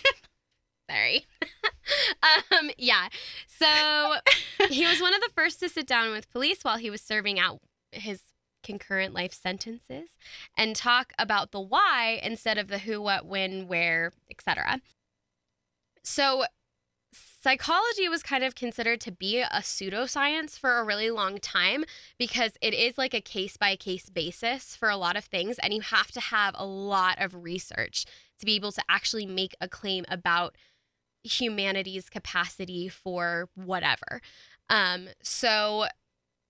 Sorry. 0.89 1.25
um, 2.51 2.69
yeah. 2.77 3.07
So 3.47 4.15
he 4.69 4.85
was 4.85 5.01
one 5.01 5.13
of 5.13 5.21
the 5.21 5.29
first 5.33 5.59
to 5.61 5.69
sit 5.69 5.87
down 5.87 6.11
with 6.11 6.31
police 6.31 6.63
while 6.63 6.77
he 6.77 6.89
was 6.89 7.01
serving 7.01 7.39
out 7.39 7.59
his 7.91 8.21
concurrent 8.63 9.13
life 9.13 9.33
sentences 9.33 10.09
and 10.57 10.75
talk 10.75 11.13
about 11.17 11.51
the 11.51 11.61
why 11.61 12.19
instead 12.21 12.57
of 12.57 12.67
the 12.67 12.79
who, 12.79 13.01
what, 13.01 13.25
when, 13.25 13.67
where, 13.67 14.11
etc. 14.29 14.81
So 16.03 16.43
psychology 17.41 18.07
was 18.07 18.21
kind 18.21 18.43
of 18.43 18.55
considered 18.55 19.01
to 19.01 19.11
be 19.11 19.41
a 19.41 19.61
pseudoscience 19.61 20.59
for 20.59 20.77
a 20.77 20.83
really 20.83 21.09
long 21.09 21.39
time 21.39 21.83
because 22.19 22.51
it 22.61 22.73
is 22.73 22.97
like 22.97 23.13
a 23.13 23.21
case 23.21 23.57
by 23.57 23.75
case 23.75 24.09
basis 24.09 24.75
for 24.75 24.89
a 24.89 24.97
lot 24.97 25.17
of 25.17 25.25
things. 25.25 25.57
And 25.59 25.73
you 25.73 25.81
have 25.81 26.11
to 26.11 26.19
have 26.19 26.55
a 26.57 26.65
lot 26.65 27.19
of 27.19 27.43
research 27.43 28.05
to 28.39 28.45
be 28.45 28.55
able 28.55 28.71
to 28.71 28.83
actually 28.87 29.25
make 29.25 29.55
a 29.59 29.67
claim 29.67 30.05
about 30.07 30.55
humanity's 31.23 32.09
capacity 32.09 32.87
for 32.87 33.49
whatever. 33.55 34.21
Um, 34.69 35.09
so 35.23 35.85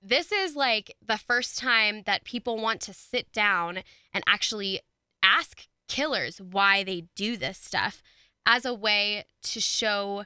this 0.01 0.31
is 0.31 0.55
like 0.55 0.95
the 1.05 1.17
first 1.17 1.57
time 1.57 2.03
that 2.05 2.25
people 2.25 2.57
want 2.57 2.81
to 2.81 2.93
sit 2.93 3.31
down 3.31 3.79
and 4.13 4.23
actually 4.27 4.81
ask 5.23 5.67
killers 5.87 6.41
why 6.41 6.83
they 6.83 7.05
do 7.15 7.37
this 7.37 7.57
stuff 7.57 8.01
as 8.45 8.65
a 8.65 8.73
way 8.73 9.25
to 9.43 9.59
show 9.59 10.23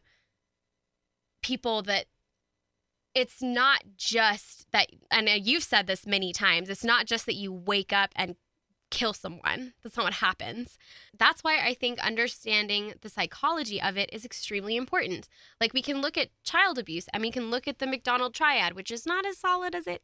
people 1.46 1.84
that 1.84 2.06
it's 3.14 3.40
not 3.40 3.84
just 3.96 4.66
that 4.72 4.88
and 5.12 5.30
you've 5.30 5.62
said 5.62 5.86
this 5.86 6.08
many 6.08 6.34
times 6.34 6.70
it's 6.70 6.84
not 6.84 7.06
just 7.06 7.28
that 7.28 7.36
you 7.36 7.54
wake 7.54 7.94
up 7.94 8.10
and 8.16 8.36
kill 8.90 9.14
someone. 9.14 9.74
That's 9.84 9.98
not 9.98 10.06
what 10.06 10.14
happens. 10.14 10.78
That's 11.18 11.44
why 11.44 11.60
i 11.60 11.76
think 11.76 12.00
understanding 12.00 12.94
the 13.02 13.10
psychology 13.10 13.80
of 13.80 13.96
it 13.96 14.10
is 14.12 14.26
extremely 14.26 14.76
important. 14.76 15.28
Like 15.62 15.74
we 15.74 15.84
can 15.84 16.02
look 16.02 16.18
at 16.18 16.30
child 16.44 16.80
abuse 16.80 17.06
and 17.14 17.22
we 17.22 17.32
can 17.32 17.52
look 17.52 17.68
at 17.68 17.78
the 17.78 17.88
mcdonald 17.88 18.34
triad 18.34 18.74
which 18.74 18.90
is 18.90 19.06
not 19.06 19.24
as 19.26 19.38
solid 19.38 19.76
as 19.76 19.86
it 19.86 20.02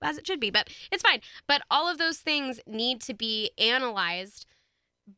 as 0.00 0.16
it 0.16 0.26
should 0.26 0.40
be 0.40 0.50
but 0.50 0.68
it's 0.90 1.02
fine. 1.02 1.20
But 1.46 1.60
all 1.70 1.88
of 1.88 1.98
those 1.98 2.18
things 2.18 2.58
need 2.66 3.02
to 3.02 3.12
be 3.12 3.50
analyzed 3.58 4.46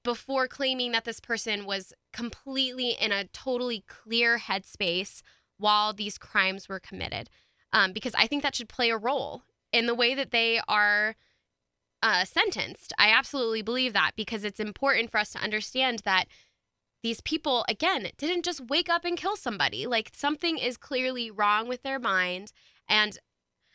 before 0.02 0.49
claiming 0.49 0.93
that 0.93 1.05
this 1.05 1.21
person 1.21 1.64
was 1.64 1.93
completely 2.12 2.90
in 2.90 3.12
a 3.12 3.25
totally 3.26 3.85
clear 3.87 4.38
headspace 4.38 5.23
while 5.59 5.93
these 5.93 6.19
crimes 6.19 6.69
were 6.69 6.81
committed. 6.81 7.31
Um, 7.73 7.93
because 7.93 8.14
I 8.14 8.26
think 8.26 8.43
that 8.43 8.55
should 8.55 8.69
play 8.69 8.90
a 8.90 8.97
role 8.97 9.43
in 9.73 9.87
the 9.87 9.95
way 9.95 10.14
that 10.14 10.31
they 10.31 10.61
are 10.69 11.16
uh, 12.02 12.25
sentenced. 12.25 12.93
I 12.99 13.11
absolutely 13.11 13.62
believe 13.62 13.93
that 13.93 14.12
because 14.16 14.45
it's 14.45 14.61
important 14.61 15.11
for 15.11 15.19
us 15.19 15.33
to 15.33 15.43
understand 15.43 16.00
that 16.05 16.26
these 17.02 17.21
people, 17.21 17.64
again, 17.69 18.09
didn't 18.16 18.45
just 18.45 18.69
wake 18.69 18.88
up 18.88 19.05
and 19.05 19.16
kill 19.16 19.37
somebody. 19.37 19.87
Like 19.87 20.11
something 20.14 20.59
is 20.59 20.76
clearly 20.76 21.31
wrong 21.31 21.69
with 21.69 21.83
their 21.83 21.99
mind. 21.99 22.52
And 22.88 23.19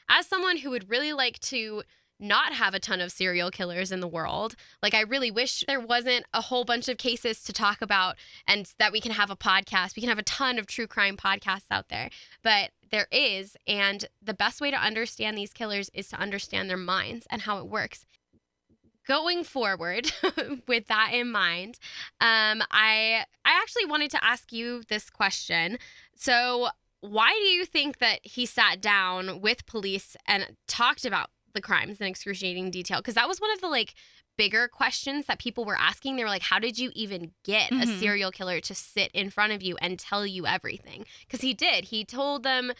as 0.10 0.28
someone 0.28 0.58
who 0.58 0.70
would 0.72 0.90
really 0.90 1.14
like 1.14 1.40
to 1.40 1.84
not 2.22 2.54
have 2.54 2.74
a 2.74 2.80
ton 2.80 3.02
of 3.02 3.12
serial 3.12 3.52
killers 3.52 3.92
in 3.92 4.00
the 4.00 4.08
world. 4.08 4.56
Like, 4.82 4.94
I 4.94 5.02
really 5.02 5.32
wish 5.32 5.64
there 5.68 5.80
wasn't 5.80 6.26
a 6.34 6.42
whole 6.42 6.64
bunch 6.64 6.88
of 6.88 6.98
cases 6.98 7.44
to 7.44 7.54
talk 7.54 7.82
about 7.82 8.16
and 8.48 8.72
that 8.78 8.92
we 8.92 9.02
can 9.02 9.12
have 9.12 9.32
a 9.32 9.36
podcast. 9.36 9.96
We 9.96 10.02
can 10.02 10.10
have 10.10 10.20
a 10.20 10.24
ton 10.24 10.60
of 10.60 10.68
true 10.68 10.88
crime 10.88 11.18
podcasts 11.18 11.66
out 11.72 11.90
there, 11.90 12.10
but 12.44 12.70
there 12.92 13.08
is. 13.12 13.58
And 13.68 14.06
the 14.22 14.34
best 14.34 14.62
way 14.62 14.70
to 14.70 14.78
understand 14.78 15.38
these 15.38 15.54
killers 15.54 15.90
is 15.94 16.10
to 16.10 16.20
understand 16.20 16.70
their 16.70 16.78
minds 16.78 17.26
and 17.32 17.42
how 17.42 17.58
it 17.58 17.68
works. 17.68 18.06
Going 19.08 19.44
forward, 19.44 20.12
with 20.68 20.88
that 20.88 21.10
in 21.14 21.32
mind, 21.32 21.80
um, 22.22 22.62
I 22.70 23.26
I 23.44 23.60
actually 23.60 23.86
wanted 23.86 24.12
to 24.12 24.24
ask 24.24 24.54
you 24.54 24.84
this 24.90 25.10
question. 25.10 25.80
So, 26.16 26.70
why 27.02 27.32
do 27.32 27.46
you 27.46 27.66
think 27.66 27.98
that 27.98 28.20
he 28.22 28.46
sat 28.46 28.80
down 28.80 29.42
with 29.42 29.66
police 29.66 30.16
and 30.28 30.56
talked 30.68 31.04
about 31.04 31.32
the 31.54 31.62
crimes 31.62 32.00
in 32.00 32.08
excruciating 32.08 32.72
detail 32.72 33.00
because 33.00 33.16
that 33.16 33.28
was 33.28 33.40
one 33.40 33.52
of 33.52 33.62
the 33.62 33.68
like 33.68 33.94
bigger 34.38 34.68
questions 34.68 35.26
that 35.26 35.40
people 35.40 35.66
were 35.66 35.78
asking. 35.78 36.16
They 36.16 36.24
were 36.24 36.30
like 36.30 36.42
how 36.42 36.60
did 36.60 36.78
you 36.78 36.92
even 36.94 37.32
get 37.44 37.72
mm-hmm. 37.72 37.82
a 37.82 38.00
serial 38.00 38.32
killer 38.32 38.60
to 38.62 38.76
sit 38.76 39.12
in 39.14 39.30
front 39.30 39.54
of 39.54 39.62
you 39.62 39.78
and 39.82 40.00
tell 40.00 40.26
you 40.26 40.46
everything? 40.46 41.06
Because 41.22 41.42
he 41.42 41.54
did. 41.54 41.86
He 41.86 42.06
told 42.06 42.44
them 42.44 42.72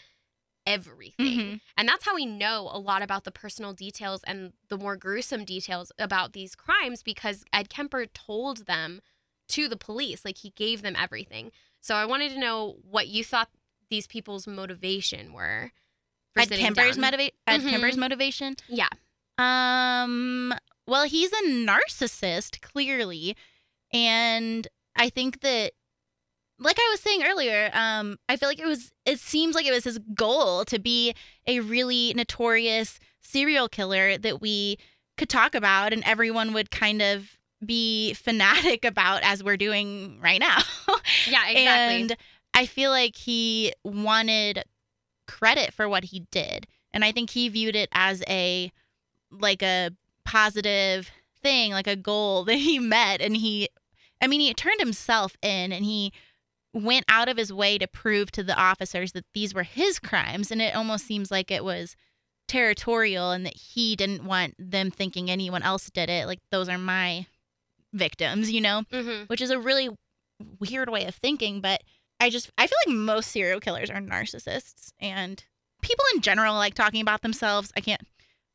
everything. 0.64 1.26
Mm-hmm. 1.26 1.56
and 1.76 1.88
that's 1.88 2.04
how 2.04 2.14
we 2.14 2.24
know 2.24 2.68
a 2.72 2.78
lot 2.78 3.02
about 3.02 3.24
the 3.24 3.32
personal 3.32 3.72
details 3.72 4.20
and 4.24 4.52
the 4.68 4.78
more 4.78 4.96
gruesome 4.96 5.44
details 5.44 5.90
about 5.98 6.34
these 6.34 6.54
crimes 6.54 7.02
because 7.02 7.44
ed 7.52 7.68
kemper 7.68 8.06
told 8.06 8.66
them 8.66 9.00
to 9.48 9.66
the 9.66 9.76
police 9.76 10.24
like 10.24 10.38
he 10.38 10.50
gave 10.50 10.82
them 10.82 10.94
everything. 10.96 11.50
So 11.80 11.96
i 11.96 12.06
wanted 12.06 12.30
to 12.32 12.38
know 12.38 12.76
what 12.88 13.08
you 13.08 13.24
thought 13.24 13.48
these 13.90 14.06
people's 14.06 14.46
motivation 14.46 15.32
were 15.34 15.72
Ed 16.36 16.50
Kemper's 16.50 16.98
motivate 16.98 17.34
Ed 17.46 17.60
mm-hmm. 17.60 17.68
Kemper's 17.68 17.96
motivation. 17.96 18.56
Yeah. 18.68 18.88
Um. 19.38 20.54
Well, 20.86 21.04
he's 21.04 21.32
a 21.32 21.46
narcissist, 21.46 22.60
clearly, 22.60 23.36
and 23.92 24.66
I 24.96 25.10
think 25.10 25.40
that, 25.42 25.72
like 26.58 26.76
I 26.78 26.88
was 26.90 27.00
saying 27.00 27.22
earlier, 27.24 27.70
um, 27.72 28.18
I 28.28 28.36
feel 28.36 28.48
like 28.48 28.58
it 28.58 28.66
was. 28.66 28.92
It 29.06 29.18
seems 29.18 29.54
like 29.54 29.66
it 29.66 29.72
was 29.72 29.84
his 29.84 29.98
goal 30.14 30.64
to 30.66 30.78
be 30.78 31.14
a 31.46 31.60
really 31.60 32.12
notorious 32.14 32.98
serial 33.20 33.68
killer 33.68 34.18
that 34.18 34.40
we 34.40 34.78
could 35.16 35.28
talk 35.28 35.54
about, 35.54 35.92
and 35.92 36.02
everyone 36.04 36.52
would 36.52 36.70
kind 36.70 37.00
of 37.02 37.38
be 37.64 38.14
fanatic 38.14 38.84
about 38.84 39.22
as 39.22 39.42
we're 39.42 39.56
doing 39.56 40.18
right 40.20 40.40
now. 40.40 40.58
yeah, 41.28 41.46
exactly. 41.48 42.00
And 42.02 42.16
I 42.54 42.66
feel 42.66 42.90
like 42.90 43.16
he 43.16 43.72
wanted 43.84 44.64
credit 45.32 45.72
for 45.72 45.88
what 45.88 46.04
he 46.04 46.26
did. 46.30 46.66
And 46.92 47.04
I 47.04 47.12
think 47.12 47.30
he 47.30 47.48
viewed 47.48 47.76
it 47.76 47.88
as 47.92 48.22
a 48.28 48.70
like 49.30 49.62
a 49.62 49.90
positive 50.24 51.10
thing, 51.42 51.72
like 51.72 51.86
a 51.86 51.96
goal 51.96 52.44
that 52.46 52.56
he 52.56 52.78
met 52.78 53.20
and 53.20 53.36
he 53.36 53.68
I 54.20 54.28
mean, 54.28 54.40
he 54.40 54.54
turned 54.54 54.78
himself 54.78 55.36
in 55.42 55.72
and 55.72 55.84
he 55.84 56.12
went 56.72 57.04
out 57.08 57.28
of 57.28 57.36
his 57.36 57.52
way 57.52 57.76
to 57.76 57.88
prove 57.88 58.30
to 58.32 58.42
the 58.42 58.56
officers 58.56 59.12
that 59.12 59.24
these 59.34 59.52
were 59.52 59.64
his 59.64 59.98
crimes 59.98 60.50
and 60.50 60.62
it 60.62 60.74
almost 60.74 61.06
seems 61.06 61.30
like 61.30 61.50
it 61.50 61.64
was 61.64 61.96
territorial 62.48 63.30
and 63.30 63.44
that 63.44 63.56
he 63.56 63.94
didn't 63.94 64.24
want 64.24 64.54
them 64.58 64.90
thinking 64.90 65.30
anyone 65.30 65.62
else 65.62 65.90
did 65.90 66.08
it 66.08 66.26
like 66.26 66.38
those 66.50 66.68
are 66.68 66.78
my 66.78 67.26
victims 67.92 68.50
you 68.50 68.60
know 68.60 68.82
mm-hmm. 68.90 69.24
which 69.26 69.42
is 69.42 69.50
a 69.50 69.58
really 69.58 69.90
weird 70.58 70.88
way 70.88 71.04
of 71.04 71.14
thinking 71.14 71.60
but 71.60 71.82
I 72.22 72.30
just 72.30 72.52
I 72.56 72.68
feel 72.68 72.78
like 72.86 72.96
most 72.96 73.32
serial 73.32 73.58
killers 73.58 73.90
are 73.90 74.00
narcissists 74.00 74.92
and 75.00 75.42
people 75.82 76.04
in 76.14 76.20
general 76.20 76.54
like 76.54 76.74
talking 76.74 77.00
about 77.00 77.22
themselves. 77.22 77.72
I 77.76 77.80
can't 77.80 78.00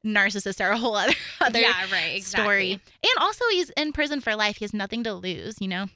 narcissists 0.06 0.64
are 0.64 0.72
a 0.72 0.78
whole 0.78 0.96
other 0.96 1.14
other 1.42 1.60
yeah, 1.60 1.82
right, 1.92 2.16
exactly. 2.16 2.44
story. 2.44 2.72
And 2.72 3.12
also 3.20 3.44
he's 3.52 3.70
in 3.72 3.92
prison 3.92 4.22
for 4.22 4.38
life. 4.38 4.56
He 4.56 4.64
has 4.64 4.74
nothing 4.74 5.04
to 5.04 5.14
lose, 5.14 5.58
you 5.60 5.68
know? 5.68 5.88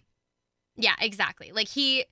Yeah, 0.76 0.96
exactly. 1.00 1.54
Like 1.54 1.70
he 1.70 2.04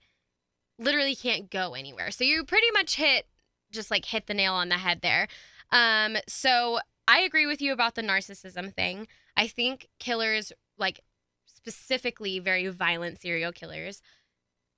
literally 0.77 1.13
can't 1.15 1.51
go 1.51 1.73
anywhere. 1.73 2.11
So 2.11 2.23
you 2.23 2.45
pretty 2.45 2.71
much 2.71 2.95
hit 2.95 3.27
just 3.69 3.91
like 3.91 4.05
hit 4.05 4.27
the 4.27 4.33
nail 4.33 4.53
on 4.53 4.69
the 4.69 4.77
head 4.77 5.01
there. 5.01 5.27
Um 5.73 6.15
so 6.25 6.79
I 7.05 7.19
agree 7.19 7.47
with 7.47 7.61
you 7.61 7.73
about 7.73 7.95
the 7.95 8.01
narcissism 8.01 8.73
thing. 8.73 9.09
I 9.35 9.47
think 9.47 9.89
killers 9.99 10.53
like 10.77 11.01
specifically 11.45 12.39
very 12.39 12.69
violent 12.69 13.19
serial 13.19 13.51
killers 13.51 14.01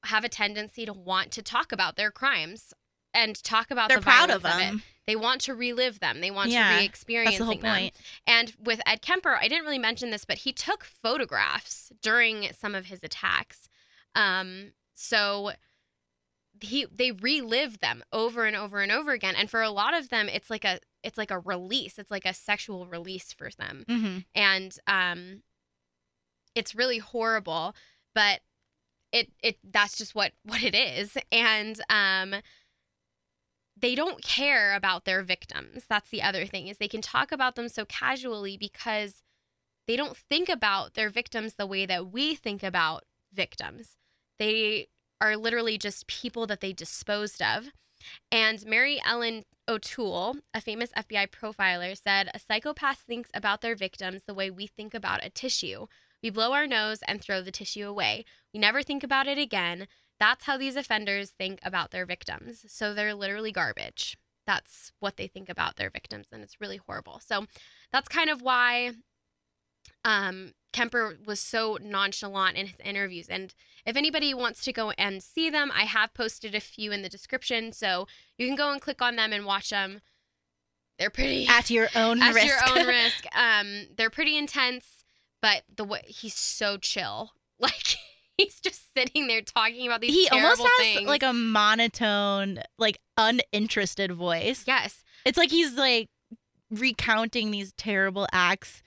have 0.05 0.23
a 0.23 0.29
tendency 0.29 0.85
to 0.85 0.93
want 0.93 1.31
to 1.31 1.41
talk 1.41 1.71
about 1.71 1.95
their 1.95 2.11
crimes 2.11 2.73
and 3.13 3.41
talk 3.43 3.71
about 3.71 3.89
They're 3.89 3.97
the 3.97 4.03
proud 4.03 4.29
of 4.29 4.41
them. 4.41 4.75
Of 4.75 4.81
they 5.07 5.15
want 5.15 5.41
to 5.41 5.55
relive 5.55 5.99
them. 5.99 6.21
They 6.21 6.31
want 6.31 6.51
yeah, 6.51 6.73
to 6.73 6.79
re-experience 6.79 7.37
the 7.37 7.45
them. 7.45 7.59
Point. 7.59 7.95
And 8.25 8.53
with 8.63 8.79
Ed 8.85 9.01
Kemper, 9.01 9.35
I 9.35 9.47
didn't 9.47 9.65
really 9.65 9.79
mention 9.79 10.11
this, 10.11 10.25
but 10.25 10.39
he 10.39 10.53
took 10.53 10.83
photographs 10.83 11.91
during 12.01 12.49
some 12.57 12.75
of 12.75 12.85
his 12.85 13.03
attacks. 13.03 13.67
Um, 14.15 14.71
so 14.93 15.51
he 16.61 16.85
they 16.91 17.11
relive 17.11 17.79
them 17.79 18.03
over 18.13 18.45
and 18.45 18.55
over 18.55 18.79
and 18.79 18.91
over 18.91 19.11
again. 19.11 19.35
And 19.35 19.49
for 19.49 19.61
a 19.61 19.71
lot 19.71 19.93
of 19.93 20.09
them, 20.09 20.29
it's 20.29 20.49
like 20.49 20.63
a 20.63 20.79
it's 21.03 21.17
like 21.17 21.31
a 21.31 21.39
release. 21.39 21.97
It's 21.97 22.11
like 22.11 22.25
a 22.25 22.33
sexual 22.33 22.85
release 22.85 23.33
for 23.33 23.49
them. 23.57 23.83
Mm-hmm. 23.89 24.17
And 24.35 24.77
um, 24.87 25.41
it's 26.55 26.75
really 26.75 26.99
horrible. 26.99 27.75
But 28.13 28.41
it 29.11 29.31
it 29.41 29.57
that's 29.63 29.97
just 29.97 30.15
what 30.15 30.33
what 30.43 30.63
it 30.63 30.75
is. 30.75 31.17
And 31.31 31.79
um 31.89 32.35
they 33.77 33.95
don't 33.95 34.21
care 34.21 34.75
about 34.75 35.05
their 35.05 35.23
victims. 35.23 35.85
That's 35.89 36.09
the 36.09 36.21
other 36.21 36.45
thing 36.45 36.67
is 36.67 36.77
they 36.77 36.87
can 36.87 37.01
talk 37.01 37.31
about 37.31 37.55
them 37.55 37.67
so 37.67 37.85
casually 37.85 38.55
because 38.55 39.23
they 39.87 39.95
don't 39.95 40.15
think 40.15 40.49
about 40.49 40.93
their 40.93 41.09
victims 41.09 41.55
the 41.55 41.65
way 41.65 41.85
that 41.87 42.11
we 42.11 42.35
think 42.35 42.61
about 42.61 43.05
victims. 43.33 43.97
They 44.37 44.89
are 45.19 45.35
literally 45.35 45.77
just 45.77 46.07
people 46.07 46.45
that 46.47 46.61
they 46.61 46.73
disposed 46.73 47.41
of. 47.41 47.67
And 48.31 48.65
mary 48.65 48.99
ellen 49.05 49.45
o'toole 49.67 50.37
a 50.55 50.59
famous 50.59 50.89
fbi 50.97 51.29
profiler 51.29 51.95
said 51.95 52.29
a 52.33 52.39
psychopath 52.39 52.97
thinks 52.97 53.29
about 53.33 53.61
their 53.61 53.75
victims 53.75 54.23
the 54.25 54.33
way 54.33 54.49
we 54.49 54.65
think 54.65 54.95
about 54.95 55.23
a 55.23 55.29
tissue 55.29 55.85
we 56.21 56.29
blow 56.29 56.53
our 56.53 56.67
nose 56.67 56.99
and 57.07 57.21
throw 57.21 57.41
the 57.41 57.51
tissue 57.51 57.87
away. 57.87 58.25
We 58.53 58.59
never 58.59 58.83
think 58.83 59.03
about 59.03 59.27
it 59.27 59.37
again. 59.37 59.87
That's 60.19 60.45
how 60.45 60.57
these 60.57 60.75
offenders 60.75 61.31
think 61.31 61.59
about 61.63 61.91
their 61.91 62.05
victims. 62.05 62.65
So 62.67 62.93
they're 62.93 63.15
literally 63.15 63.51
garbage. 63.51 64.17
That's 64.45 64.91
what 64.99 65.17
they 65.17 65.27
think 65.27 65.49
about 65.49 65.77
their 65.77 65.89
victims, 65.89 66.27
and 66.31 66.43
it's 66.43 66.59
really 66.59 66.77
horrible. 66.77 67.21
So 67.25 67.45
that's 67.91 68.07
kind 68.07 68.29
of 68.29 68.41
why 68.41 68.91
um, 70.03 70.53
Kemper 70.73 71.17
was 71.25 71.39
so 71.39 71.77
nonchalant 71.81 72.57
in 72.57 72.67
his 72.67 72.77
interviews. 72.83 73.27
And 73.29 73.53
if 73.85 73.95
anybody 73.95 74.33
wants 74.33 74.63
to 74.63 74.73
go 74.73 74.91
and 74.91 75.21
see 75.21 75.49
them, 75.49 75.71
I 75.73 75.83
have 75.83 76.13
posted 76.13 76.55
a 76.55 76.59
few 76.59 76.91
in 76.91 77.01
the 77.01 77.09
description. 77.09 77.71
So 77.71 78.07
you 78.37 78.47
can 78.47 78.55
go 78.55 78.71
and 78.71 78.81
click 78.81 79.01
on 79.01 79.15
them 79.15 79.31
and 79.33 79.45
watch 79.45 79.69
them. 79.69 80.01
They're 80.97 81.09
pretty 81.09 81.47
At 81.47 81.69
your 81.69 81.89
own 81.95 82.21
at 82.21 82.33
risk. 82.33 82.47
your 82.47 82.57
own 82.69 82.87
risk. 82.87 83.25
Um, 83.35 83.87
they're 83.97 84.09
pretty 84.09 84.37
intense, 84.37 85.00
but 85.41 85.63
the 85.75 85.83
way 85.83 86.01
he's 86.07 86.35
so 86.35 86.77
chill. 86.77 87.31
Like 87.59 87.95
he's 88.39 88.59
just 88.59 88.91
sitting 88.97 89.27
there 89.27 89.41
talking 89.43 89.85
about 89.85 90.01
these 90.01 90.15
he 90.15 90.27
almost 90.29 90.61
has 90.61 90.71
things. 90.95 91.07
like 91.07 91.21
a 91.21 91.31
monotone, 91.31 92.59
like 92.79 92.97
uninterested 93.15 94.11
voice. 94.13 94.63
yes, 94.65 95.03
It's 95.25 95.37
like 95.37 95.51
he's 95.51 95.75
like 95.75 96.09
recounting 96.71 97.51
these 97.51 97.71
terrible 97.73 98.27
acts 98.31 98.81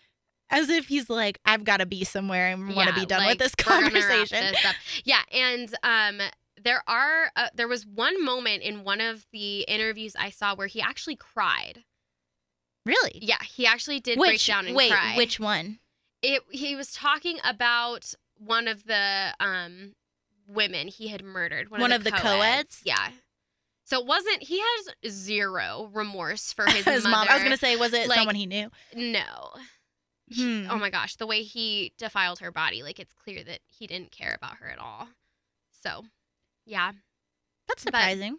as 0.50 0.68
if 0.70 0.88
he's 0.88 1.08
like, 1.08 1.38
I've 1.44 1.62
got 1.64 1.76
to 1.78 1.86
be 1.86 2.02
somewhere 2.02 2.48
and 2.48 2.74
want 2.74 2.88
to 2.88 2.94
Yeah, 2.94 3.00
be 3.00 3.06
done 3.06 3.20
like, 3.20 3.38
with 3.38 3.38
this 3.38 3.52
we're 3.64 3.80
gonna 3.80 3.84
wrap 3.84 3.92
conversation. 3.92 4.52
this. 4.54 4.74
Yeah, 5.04 5.20
and 5.32 5.74
um, 5.84 6.20
there 6.62 6.82
are 6.88 7.30
uh, 7.36 7.48
there 7.54 7.68
was 7.68 7.86
one 7.86 8.24
moment 8.24 8.62
in 8.64 8.82
one 8.84 9.00
of 9.00 9.24
the 9.32 9.60
interviews 9.62 10.14
I 10.18 10.30
saw 10.30 10.54
where 10.56 10.66
he 10.66 10.80
actually 10.80 11.16
cried. 11.16 11.84
Really? 12.86 13.18
Yeah, 13.22 13.38
he 13.54 13.66
actually 13.66 14.00
did 14.00 14.18
break 14.18 14.44
down 14.44 14.66
and 14.66 14.74
wait, 14.76 14.90
cry. 14.92 15.14
which 15.16 15.38
one? 15.40 15.78
It 16.24 16.42
he 16.50 16.74
was 16.74 16.92
talking 16.92 17.38
about 17.44 18.14
one 18.38 18.66
of 18.68 18.84
the 18.86 19.34
um 19.40 19.94
women 20.48 20.88
he 20.88 21.08
had 21.08 21.22
murdered. 21.24 21.70
One, 21.70 21.80
One 21.80 21.92
of, 21.92 22.00
of 22.00 22.04
the, 22.04 22.10
the 22.10 22.16
co-eds. 22.16 22.36
co-eds? 22.42 22.80
Yeah. 22.84 23.08
So 23.84 24.00
it 24.00 24.06
wasn't 24.06 24.42
he 24.42 24.60
has 24.60 25.12
zero 25.12 25.90
remorse 25.92 26.52
for 26.52 26.66
his, 26.70 26.84
His 26.84 27.04
mom. 27.04 27.26
I 27.28 27.34
was 27.34 27.42
gonna 27.42 27.56
say, 27.56 27.76
was 27.76 27.92
it 27.92 28.08
like, 28.08 28.18
someone 28.18 28.34
he 28.34 28.46
knew? 28.46 28.70
no. 28.94 29.50
Hmm. 30.34 30.66
Oh 30.70 30.78
my 30.78 30.88
gosh, 30.88 31.16
the 31.16 31.26
way 31.26 31.42
he 31.42 31.92
defiled 31.98 32.38
her 32.38 32.50
body, 32.50 32.82
like 32.82 32.98
it's 32.98 33.12
clear 33.12 33.44
that 33.44 33.60
he 33.68 33.86
didn't 33.86 34.10
care 34.10 34.34
about 34.34 34.56
her 34.56 34.68
at 34.70 34.78
all. 34.78 35.08
So, 35.82 36.04
yeah. 36.64 36.92
That's 37.68 37.82
surprising. 37.82 38.38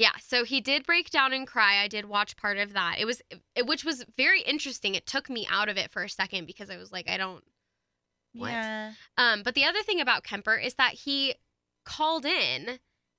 Yeah, 0.00 0.12
so 0.26 0.44
he 0.44 0.62
did 0.62 0.86
break 0.86 1.10
down 1.10 1.34
and 1.34 1.46
cry. 1.46 1.76
I 1.76 1.86
did 1.86 2.06
watch 2.06 2.34
part 2.34 2.56
of 2.56 2.72
that. 2.72 2.96
It 2.98 3.04
was 3.04 3.20
it, 3.54 3.66
which 3.66 3.84
was 3.84 4.06
very 4.16 4.40
interesting. 4.40 4.94
It 4.94 5.04
took 5.06 5.28
me 5.28 5.46
out 5.50 5.68
of 5.68 5.76
it 5.76 5.90
for 5.90 6.02
a 6.02 6.08
second 6.08 6.46
because 6.46 6.70
I 6.70 6.78
was 6.78 6.90
like 6.90 7.06
I 7.06 7.18
don't 7.18 7.44
what? 8.32 8.48
Yeah. 8.48 8.92
Um, 9.18 9.42
but 9.42 9.54
the 9.54 9.64
other 9.64 9.82
thing 9.82 10.00
about 10.00 10.24
Kemper 10.24 10.56
is 10.56 10.76
that 10.76 10.94
he 10.94 11.34
called 11.84 12.24
in 12.24 12.78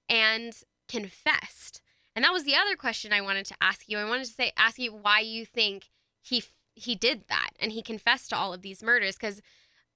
and 0.10 0.54
confessed. 0.90 1.82
And 2.16 2.26
that 2.26 2.34
was 2.34 2.46
the 2.46 2.56
other 2.56 2.76
question 2.76 3.14
I 3.14 3.22
wanted 3.22 3.46
to 3.46 3.56
ask 3.62 3.88
you. 3.88 4.00
I 4.00 4.06
wanted 4.06 4.26
to 4.26 4.34
say 4.34 4.52
ask 4.58 4.80
you 4.80 4.92
why 4.92 5.20
you 5.20 5.46
think 5.46 5.92
he 6.24 6.44
he 6.74 6.96
did 6.96 7.26
that 7.30 7.52
and 7.60 7.72
he 7.72 7.84
confessed 7.84 8.32
to 8.32 8.36
all 8.36 8.54
of 8.54 8.64
these 8.64 8.82
murders 8.82 9.20
cuz 9.20 9.40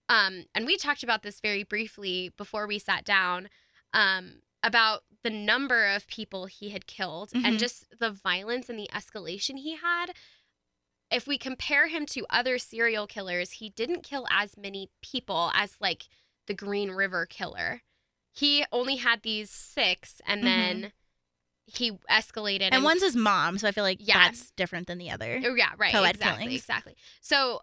um 0.08 0.46
and 0.54 0.68
we 0.68 0.78
talked 0.78 1.02
about 1.02 1.24
this 1.24 1.40
very 1.40 1.64
briefly 1.64 2.32
before 2.38 2.68
we 2.68 2.78
sat 2.78 3.04
down 3.04 3.50
um 3.92 4.42
about 4.62 5.04
the 5.26 5.30
number 5.32 5.88
of 5.88 6.08
people 6.08 6.46
he 6.46 6.70
had 6.70 6.86
killed 6.88 7.32
Mhm. 7.32 7.44
and 7.44 7.60
just 7.60 7.86
the 8.00 8.12
violence 8.12 8.70
and 8.70 8.78
the 8.80 8.90
escalation 8.94 9.58
he 9.60 9.76
had 9.76 10.14
if 11.12 11.28
we 11.28 11.38
compare 11.38 11.88
him 11.88 12.06
to 12.08 12.26
other 12.32 12.58
serial 12.58 13.06
killers, 13.06 13.52
he 13.52 13.70
didn't 13.70 14.02
kill 14.02 14.26
as 14.32 14.58
many 14.58 14.90
people 15.04 15.52
as 15.54 15.76
like 15.80 16.08
the 16.48 16.54
Green 16.54 16.90
River 16.92 17.26
killer. 17.28 17.84
He 18.34 18.66
only 18.72 18.96
had 18.96 19.22
these 19.22 19.52
six 19.52 20.20
and 20.26 20.42
Mhm. 20.42 20.46
then 20.46 20.94
he 21.68 21.92
escalated 22.10 22.70
And 22.72 22.84
one's 22.84 23.02
his 23.04 23.16
mom, 23.16 23.58
so 23.60 23.68
I 23.68 23.72
feel 23.72 23.84
like 23.84 24.00
Yeah. 24.02 24.16
that's 24.26 24.52
different 24.52 24.88
than 24.88 24.98
the 24.98 25.12
other. 25.12 25.42
Oh, 25.46 25.54
yeah, 25.56 25.74
right. 25.78 25.92
co-ed 25.92 26.16
exactly, 26.16 26.44
killings. 26.46 26.62
exactly. 26.62 26.96
So 27.22 27.62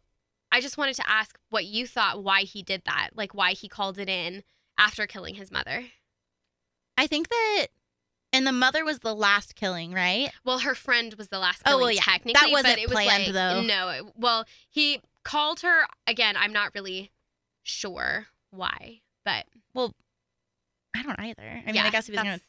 I 0.53 0.61
just 0.61 0.77
wanted 0.79 0.95
to 0.97 1.09
ask 1.11 1.37
what 1.51 1.65
you 1.67 1.87
thought 1.87 2.23
why 2.23 2.43
he 2.43 2.63
did 2.63 2.83
that, 2.85 3.11
like 3.15 3.35
why 3.35 3.53
he 3.53 3.69
called 3.69 3.99
it 3.99 4.09
in 4.09 4.45
after 4.79 5.07
killing 5.07 5.35
his 5.35 5.51
mother. 5.51 5.91
I 6.97 7.07
think 7.07 7.29
that, 7.29 7.67
and 8.33 8.47
the 8.47 8.53
mother 8.53 8.85
was 8.85 9.01
the 9.01 9.15
last 9.15 9.55
killing, 9.55 9.93
right? 9.93 10.31
Well, 10.45 10.61
her 10.61 10.75
friend 10.75 11.15
was 11.15 11.29
the 11.29 11.39
last 11.39 11.63
Oh, 11.67 11.79
well, 11.79 11.91
yeah. 11.91 12.01
technically, 12.03 12.35
That 12.41 12.51
wasn't 12.53 12.75
but 12.75 12.79
it 12.79 12.89
was 12.89 12.93
planned, 12.95 13.25
like, 13.25 13.33
though. 13.33 13.63
No, 13.63 13.89
it- 13.89 14.05
well, 14.17 14.45
he 14.69 15.01
called 15.25 15.61
her 15.61 15.87
again. 16.07 16.37
I'm 16.37 16.53
not 16.53 16.73
really 16.75 17.11
sure 17.63 18.27
why, 18.51 19.01
but 19.25 19.47
well, 19.75 19.95
I 20.95 21.03
don't 21.03 21.19
either. 21.19 21.43
I 21.43 21.63
mean, 21.67 21.75
yeah, 21.77 21.85
I 21.85 21.91
guess 21.91 22.07
he 22.07 22.13
was 22.13 22.23
gonna. 22.23 22.41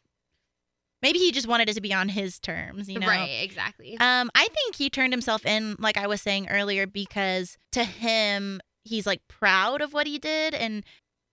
Maybe 1.02 1.20
he 1.20 1.32
just 1.34 1.48
wanted 1.48 1.68
it 1.70 1.74
to 1.74 1.82
be 1.82 1.94
on 1.94 2.08
his 2.10 2.40
terms, 2.40 2.90
you 2.90 2.98
know. 2.98 3.08
right, 3.08 3.42
exactly. 3.44 3.98
Um, 4.00 4.32
I 4.36 4.48
think 4.48 4.76
he 4.76 4.90
turned 4.90 5.12
himself 5.12 5.46
in, 5.46 5.76
like 5.78 5.98
I 5.98 6.08
was 6.08 6.22
saying 6.22 6.48
earlier, 6.50 6.88
because 6.88 7.58
to 7.74 7.84
him, 7.84 8.62
he's 8.86 9.06
like 9.06 9.22
proud 9.28 9.82
of 9.82 9.92
what 9.94 10.08
he 10.08 10.18
did, 10.18 10.54
and 10.54 10.84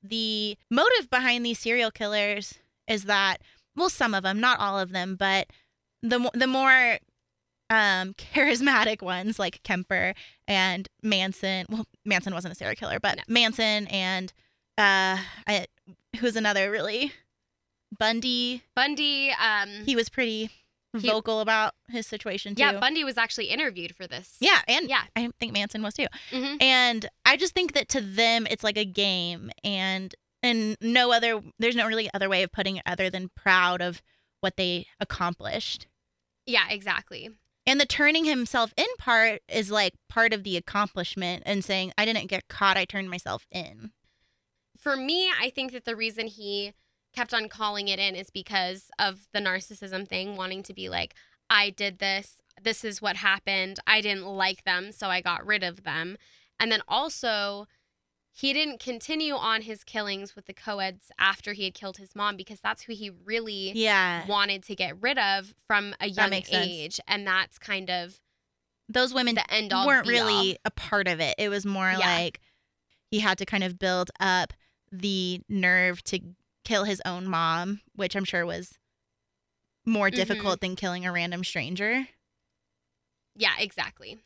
the 0.03 0.57
motive 0.71 1.09
behind 1.09 1.47
these 1.47 1.59
serial 1.61 1.91
killers 1.93 2.59
is 2.91 3.05
that, 3.05 3.39
well, 3.77 3.89
some 3.89 4.13
of 4.13 4.23
them, 4.23 4.41
not 4.41 4.59
all 4.61 4.79
of 4.79 4.91
them, 4.93 5.17
but 5.17 5.47
the 6.03 6.31
the 6.35 6.47
more 6.47 6.99
um 7.71 8.15
charismatic 8.35 9.01
ones 9.01 9.39
like 9.39 9.63
Kemper 9.63 10.15
and 10.49 10.89
Manson. 11.03 11.67
Well, 11.71 11.87
Manson 12.05 12.35
wasn't 12.35 12.53
a 12.53 12.57
serial 12.57 12.77
killer, 12.77 12.99
but 13.01 13.17
No. 13.17 13.23
Manson 13.29 13.87
and 13.87 14.33
uh, 14.79 15.19
I, 15.47 15.67
who's 16.19 16.37
another 16.37 16.71
really 16.71 17.13
Bundy. 17.99 18.63
Bundy, 18.75 19.31
um, 19.33 19.69
He 19.85 19.97
was 19.97 20.09
pretty 20.09 20.51
He- 20.99 21.09
vocal 21.09 21.41
about 21.41 21.75
his 21.89 22.07
situation 22.07 22.55
too. 22.55 22.63
yeah, 22.63 22.79
Bundy 22.79 23.05
was 23.05 23.19
actually 23.19 23.47
interviewed 23.47 23.95
for 23.95 24.07
this. 24.07 24.37
Yeah, 24.41 24.61
and 24.69 24.89
yeah. 24.89 25.03
I 25.17 25.29
think 25.39 25.53
Manson 25.53 25.83
was 25.83 25.95
too. 25.95 26.07
hmm 26.31 26.57
And 26.61 27.09
I 27.25 27.37
just 27.37 27.53
think 27.55 27.73
that 27.75 27.89
to 27.91 28.01
them 28.01 28.47
it's 28.51 28.65
like 28.65 28.79
a 28.79 28.85
game 28.85 29.51
and 29.65 30.15
and 30.43 30.77
no 30.81 31.13
other 31.13 31.41
there's 31.59 31.77
no 31.77 31.87
really 31.87 32.11
other 32.15 32.29
way 32.29 32.43
of 32.43 32.53
putting 32.53 32.77
it 32.77 32.83
other 32.87 33.11
than 33.11 33.31
proud 33.35 33.81
of 33.83 34.03
what 34.41 34.57
they 34.57 34.87
accomplished. 34.99 35.87
Yeah, 36.47 36.69
exactly. 36.69 37.31
And 37.67 37.81
the 37.81 37.87
turning 37.87 38.25
himself 38.25 38.73
in 38.77 38.87
part 38.99 39.43
is 39.49 39.71
like 39.71 39.95
part 40.09 40.33
of 40.33 40.45
the 40.45 40.57
accomplishment 40.57 41.43
and 41.47 41.65
saying 41.65 41.93
I 41.97 42.05
didn't 42.05 42.27
get 42.27 42.49
caught, 42.49 42.77
I 42.77 42.85
turned 42.85 43.11
myself 43.11 43.47
in. 43.51 43.93
For 44.77 44.97
me, 44.97 45.31
I 45.39 45.51
think 45.51 45.73
that 45.73 45.85
the 45.85 45.95
reason 45.95 46.27
he 46.27 46.73
kept 47.15 47.35
on 47.35 47.49
calling 47.49 47.89
it 47.89 47.99
in 47.99 48.15
is 48.15 48.31
because 48.31 48.91
of 48.99 49.27
the 49.33 49.41
narcissism 49.41 50.09
thing, 50.09 50.37
wanting 50.37 50.63
to 50.65 50.75
be 50.75 50.89
like, 50.89 51.15
I 51.51 51.71
did 51.71 51.99
this. 51.99 52.37
This 52.63 52.85
is 52.85 53.03
what 53.03 53.17
happened. 53.17 53.79
I 53.87 54.01
didn't 54.01 54.27
like 54.27 54.65
them, 54.65 54.93
so 54.93 55.09
I 55.09 55.21
got 55.21 55.45
rid 55.45 55.63
of 55.63 55.83
them. 55.83 56.17
And 56.59 56.71
then 56.71 56.83
also, 56.89 57.67
he 58.33 58.53
didn't 58.53 58.79
continue 58.81 59.35
on 59.35 59.63
his 59.63 59.83
killings 59.85 60.35
with 60.37 60.47
the 60.47 60.55
co-eds 60.55 61.11
after 61.19 61.53
he 61.53 61.65
had 61.65 61.75
killed 61.75 61.97
his 61.99 62.15
mom 62.15 62.37
because 62.37 62.61
that's 62.61 62.83
who 62.83 62.93
he 62.95 63.11
really 63.11 63.73
Yeah. 63.75 64.25
wanted 64.27 64.63
to 64.65 64.75
get 64.77 65.01
rid 65.01 65.19
of 65.19 65.55
from 65.67 65.95
a 66.01 66.07
young 66.09 66.31
makes 66.31 66.49
sense. 66.51 66.67
age. 66.67 67.01
And 67.09 67.27
that's 67.27 67.59
kind 67.59 67.91
of 67.91 68.21
Those 68.89 69.13
women 69.13 69.35
the 69.35 69.53
end 69.53 69.73
all. 69.73 69.87
weren't 69.87 70.07
be 70.07 70.19
all. 70.19 70.27
really 70.27 70.59
a 70.65 70.71
part 70.71 71.09
of 71.09 71.21
it. 71.21 71.35
It 71.39 71.49
was 71.49 71.67
more 71.67 71.91
Yeah. 71.91 71.99
like 71.99 72.41
he 73.11 73.19
had 73.21 73.37
to 73.39 73.47
kind 73.47 73.65
of 73.65 73.79
build 73.79 74.11
up 74.21 74.53
the 74.93 75.41
nerve 75.49 76.03
to 76.05 76.21
kill 76.65 76.85
his 76.85 77.03
own 77.05 77.27
mom, 77.27 77.81
which 77.95 78.15
I'm 78.15 78.25
sure 78.25 78.47
was 78.47 78.79
more 79.85 80.09
Mhm. 80.11 80.15
difficult 80.17 80.61
than 80.61 80.77
killing 80.77 81.05
a 81.05 81.13
random 81.13 81.43
stranger. 81.43 82.07
Yeah, 83.35 83.57
exactly. 83.59 84.19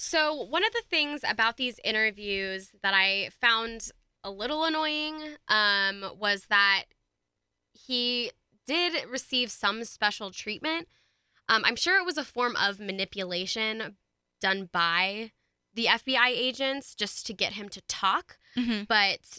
So, 0.00 0.32
one 0.34 0.64
of 0.64 0.72
the 0.72 0.82
things 0.88 1.22
about 1.28 1.56
these 1.56 1.80
interviews 1.84 2.70
that 2.82 2.94
I 2.94 3.30
found 3.40 3.90
a 4.22 4.30
little 4.30 4.64
annoying 4.64 5.16
um, 5.48 6.04
was 6.18 6.46
that 6.50 6.84
he 7.72 8.30
did 8.66 9.08
receive 9.10 9.50
some 9.50 9.82
special 9.84 10.30
treatment. 10.30 10.86
Um, 11.48 11.62
I'm 11.64 11.76
sure 11.76 11.98
it 11.98 12.04
was 12.06 12.18
a 12.18 12.24
form 12.24 12.54
of 12.56 12.78
manipulation 12.78 13.96
done 14.40 14.68
by 14.72 15.32
the 15.74 15.86
FBI 15.86 16.28
agents 16.28 16.94
just 16.94 17.26
to 17.26 17.32
get 17.32 17.52
him 17.54 17.68
to 17.70 17.80
talk 17.82 18.38
Mm-hmm. 18.56 18.84
but 18.88 19.38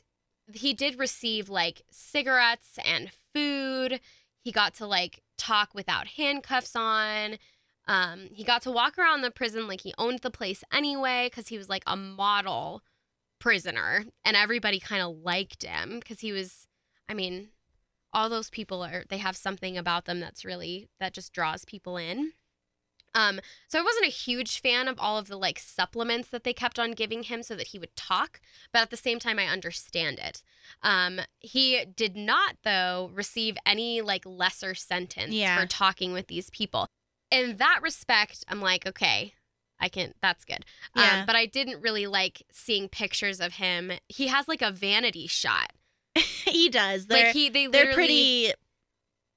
he 0.53 0.73
did 0.73 0.97
receive 0.97 1.49
like 1.49 1.81
cigarettes 1.91 2.79
and 2.85 3.11
food. 3.33 3.99
He 4.39 4.51
got 4.51 4.73
to 4.75 4.87
like 4.87 5.21
talk 5.37 5.73
without 5.73 6.07
handcuffs 6.07 6.75
on. 6.75 7.37
Um, 7.89 8.29
he 8.31 8.43
got 8.43 8.61
to 8.61 8.71
walk 8.71 8.99
around 8.99 9.21
the 9.21 9.31
prison 9.31 9.67
like 9.67 9.81
he 9.81 9.93
owned 9.97 10.19
the 10.19 10.29
place 10.29 10.63
anyway 10.71 11.27
because 11.29 11.47
he 11.47 11.57
was 11.57 11.69
like 11.69 11.83
a 11.87 11.97
model 11.97 12.83
prisoner 13.39 14.05
and 14.23 14.37
everybody 14.37 14.79
kind 14.79 15.01
of 15.01 15.17
liked 15.23 15.63
him 15.63 15.99
because 15.99 16.19
he 16.19 16.31
was, 16.31 16.67
I 17.09 17.15
mean, 17.15 17.49
all 18.13 18.29
those 18.29 18.51
people 18.51 18.83
are, 18.83 19.03
they 19.09 19.17
have 19.17 19.35
something 19.35 19.75
about 19.75 20.05
them 20.05 20.19
that's 20.19 20.45
really, 20.45 20.87
that 20.99 21.13
just 21.15 21.33
draws 21.33 21.65
people 21.65 21.97
in. 21.97 22.33
Um, 23.15 23.39
so 23.67 23.79
I 23.79 23.83
wasn't 23.83 24.05
a 24.05 24.09
huge 24.09 24.61
fan 24.61 24.87
of 24.87 24.99
all 24.99 25.17
of 25.17 25.27
the 25.27 25.37
like 25.37 25.57
supplements 25.57 26.29
that 26.29 26.43
they 26.43 26.53
kept 26.53 26.77
on 26.77 26.91
giving 26.91 27.23
him 27.23 27.41
so 27.41 27.55
that 27.55 27.69
he 27.69 27.79
would 27.79 27.95
talk, 27.95 28.39
but 28.71 28.83
at 28.83 28.91
the 28.91 28.97
same 28.97 29.17
time 29.17 29.39
I 29.39 29.45
understand 29.47 30.19
it. 30.19 30.43
Um, 30.83 31.21
he 31.39 31.85
did 31.85 32.15
not 32.15 32.57
though 32.63 33.09
receive 33.15 33.57
any 33.65 34.01
like 34.01 34.27
lesser 34.27 34.75
sentence 34.75 35.33
Yeah. 35.33 35.59
for 35.59 35.65
talking 35.65 36.13
with 36.13 36.27
these 36.27 36.51
people. 36.51 36.85
In 37.31 37.57
that 37.57 37.79
respect, 37.81 38.43
I'm 38.47 38.61
like, 38.61 38.87
okay, 38.87 39.33
I 39.79 39.89
can. 39.89 40.13
That's 40.21 40.45
good. 40.45 40.65
Yeah. 40.95 41.19
Um, 41.21 41.25
but 41.25 41.35
I 41.35 41.45
didn't 41.45 41.81
really 41.81 42.07
like 42.07 42.43
seeing 42.51 42.89
pictures 42.89 43.39
of 43.39 43.53
him. 43.53 43.91
He 44.07 44.27
has 44.27 44.47
like 44.47 44.61
a 44.61 44.71
vanity 44.71 45.27
shot. 45.27 45.71
he 46.15 46.69
does. 46.69 47.05
They're 47.05 47.27
like 47.27 47.33
he, 47.33 47.49
they 47.49 47.67
they're 47.67 47.93
pretty 47.93 48.51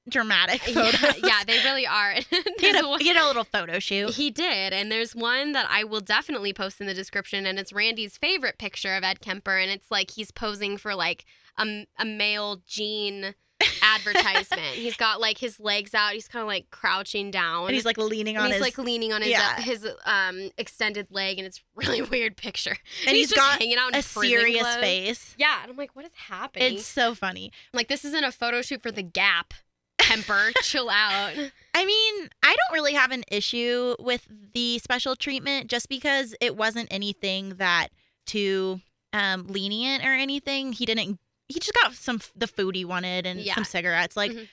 dramatic 0.08 0.62
Yeah, 0.66 0.90
photos. 0.90 1.22
yeah, 1.22 1.44
they 1.46 1.58
really 1.64 1.86
are. 1.86 2.14
he 2.58 2.66
had, 2.66 2.84
a, 2.84 2.88
one- 2.88 3.00
a 3.02 3.26
little 3.26 3.44
photo 3.44 3.78
shoot. 3.78 4.10
He 4.14 4.30
did, 4.30 4.72
and 4.72 4.90
there's 4.90 5.14
one 5.14 5.52
that 5.52 5.66
I 5.70 5.84
will 5.84 6.00
definitely 6.00 6.52
post 6.52 6.80
in 6.80 6.86
the 6.86 6.94
description, 6.94 7.46
and 7.46 7.58
it's 7.58 7.72
Randy's 7.72 8.16
favorite 8.16 8.58
picture 8.58 8.94
of 8.96 9.04
Ed 9.04 9.20
Kemper, 9.20 9.58
and 9.58 9.70
it's 9.70 9.90
like 9.90 10.10
he's 10.12 10.30
posing 10.30 10.76
for 10.76 10.94
like 10.94 11.24
a, 11.58 11.86
a 11.98 12.04
male 12.04 12.62
jean 12.66 13.34
advertisement. 13.82 14.60
he's 14.60 14.96
got 14.96 15.20
like 15.20 15.38
his 15.38 15.60
legs 15.60 15.94
out, 15.94 16.12
he's 16.12 16.28
kind 16.28 16.42
of 16.42 16.46
like 16.46 16.70
crouching 16.70 17.30
down, 17.30 17.66
and 17.66 17.74
he's 17.74 17.84
like 17.84 17.98
leaning 17.98 18.36
and 18.36 18.44
on 18.44 18.50
he's 18.50 18.56
his 18.56 18.62
like 18.62 18.78
leaning 18.78 19.12
on 19.12 19.22
his 19.22 19.30
yeah. 19.30 19.54
uh, 19.56 19.62
his 19.62 19.86
um 20.04 20.50
extended 20.58 21.08
leg, 21.10 21.38
and 21.38 21.46
it's 21.46 21.62
really 21.74 22.02
weird 22.02 22.36
picture. 22.36 22.76
and 23.06 23.16
he's 23.16 23.30
just 23.30 23.40
got 23.40 23.58
hanging 23.58 23.78
out 23.78 23.92
in 23.92 23.96
a 23.96 24.02
serious 24.02 24.62
clothes. 24.62 24.76
face. 24.76 25.34
Yeah, 25.38 25.62
and 25.62 25.70
I'm 25.70 25.76
like, 25.76 25.94
what 25.94 26.04
is 26.04 26.14
happening? 26.14 26.74
It's 26.74 26.86
so 26.86 27.14
funny. 27.14 27.52
like 27.72 27.88
this 27.88 28.04
isn't 28.04 28.24
a 28.24 28.32
photo 28.32 28.62
shoot 28.62 28.82
for 28.82 28.90
the 28.90 29.02
Gap. 29.02 29.54
Kemper, 29.98 30.50
chill 30.62 30.90
out. 30.90 31.32
I 31.74 31.84
mean, 31.84 32.28
I 32.42 32.56
don't 32.56 32.74
really 32.74 32.94
have 32.94 33.12
an 33.12 33.24
issue 33.30 33.94
with 34.00 34.26
the 34.52 34.78
special 34.80 35.14
treatment 35.14 35.68
just 35.68 35.88
because 35.88 36.34
it 36.40 36.56
wasn't 36.56 36.88
anything 36.90 37.50
that 37.56 37.88
too 38.26 38.80
um 39.12 39.46
lenient 39.46 40.04
or 40.04 40.12
anything. 40.12 40.72
He 40.72 40.86
didn't 40.86 41.18
he 41.52 41.60
just 41.60 41.74
got 41.74 41.92
some 41.94 42.20
the 42.34 42.46
food 42.46 42.74
he 42.74 42.84
wanted 42.84 43.26
and 43.26 43.40
Yeah. 43.40 43.54
some 43.54 43.64
cigarettes. 43.64 44.16
Like 44.16 44.32
Mhm. 44.32 44.48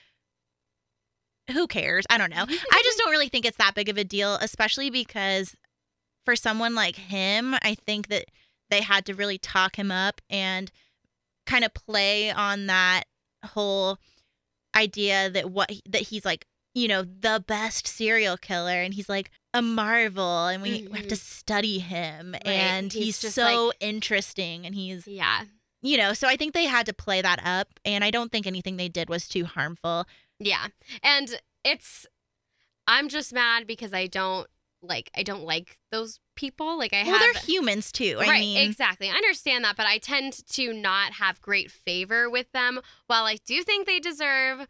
who 1.52 1.66
cares? 1.66 2.06
I 2.10 2.18
don't 2.18 2.30
know. 2.30 2.44
I 2.48 2.80
just 2.84 2.98
don't 2.98 3.10
really 3.10 3.28
think 3.28 3.44
it's 3.44 3.56
that 3.58 3.74
big 3.74 3.88
of 3.88 3.96
a 3.98 4.04
deal, 4.04 4.34
especially 4.36 4.90
because 4.90 5.56
for 6.24 6.36
someone 6.36 6.74
like 6.74 6.96
him, 6.96 7.54
I 7.62 7.74
think 7.74 8.08
that 8.08 8.26
they 8.70 8.82
had 8.82 9.04
to 9.06 9.14
really 9.14 9.38
talk 9.38 9.76
him 9.76 9.90
up 9.90 10.20
and 10.30 10.70
kind 11.46 11.64
of 11.64 11.74
play 11.74 12.30
on 12.30 12.66
that 12.66 13.04
whole 13.44 13.98
idea 14.76 15.28
that 15.30 15.50
what 15.50 15.72
that 15.88 16.02
he's 16.02 16.24
like, 16.24 16.46
you 16.74 16.86
know, 16.86 17.02
the 17.02 17.42
best 17.48 17.88
serial 17.88 18.36
killer 18.36 18.80
and 18.82 18.94
he's 18.94 19.08
like 19.08 19.30
a 19.52 19.60
marvel 19.62 20.46
and 20.46 20.62
we 20.62 20.86
have 20.94 21.08
to 21.08 21.16
study 21.16 21.80
him 21.80 22.36
and 22.44 22.92
He's 22.92 23.20
he's, 23.20 23.34
so 23.34 23.72
interesting 23.80 24.64
and 24.64 24.76
he's 24.76 25.08
Yeah. 25.08 25.44
You 25.82 25.96
know, 25.96 26.12
so 26.12 26.28
I 26.28 26.36
think 26.36 26.54
they 26.54 26.64
had 26.66 26.86
to 26.86 26.92
play 26.92 27.22
that 27.22 27.40
up 27.44 27.68
and 27.84 28.04
I 28.04 28.10
don't 28.10 28.30
think 28.30 28.46
anything 28.46 28.76
they 28.76 28.88
did 28.88 29.08
was 29.08 29.28
too 29.28 29.44
harmful. 29.44 30.06
Yeah. 30.38 30.66
And 31.02 31.40
it's 31.64 32.06
I'm 32.86 33.08
just 33.08 33.32
mad 33.32 33.66
because 33.66 33.92
I 33.92 34.06
don't 34.06 34.46
like 34.82 35.10
I 35.14 35.22
don't 35.22 35.44
like 35.44 35.78
those 35.92 36.18
people. 36.36 36.78
Like 36.78 36.92
I 36.92 37.02
Well, 37.04 37.18
have 37.18 37.34
they're 37.34 37.42
humans 37.42 37.92
too. 37.92 38.16
I 38.18 38.26
right, 38.28 38.40
mean, 38.40 38.68
exactly. 38.68 39.08
I 39.08 39.12
understand 39.12 39.64
that, 39.64 39.76
but 39.76 39.86
I 39.86 39.98
tend 39.98 40.46
to 40.52 40.72
not 40.72 41.12
have 41.14 41.40
great 41.42 41.70
favor 41.70 42.28
with 42.30 42.50
them. 42.52 42.80
While 43.06 43.24
I 43.24 43.36
do 43.46 43.62
think 43.62 43.86
they 43.86 44.00
deserve 44.00 44.66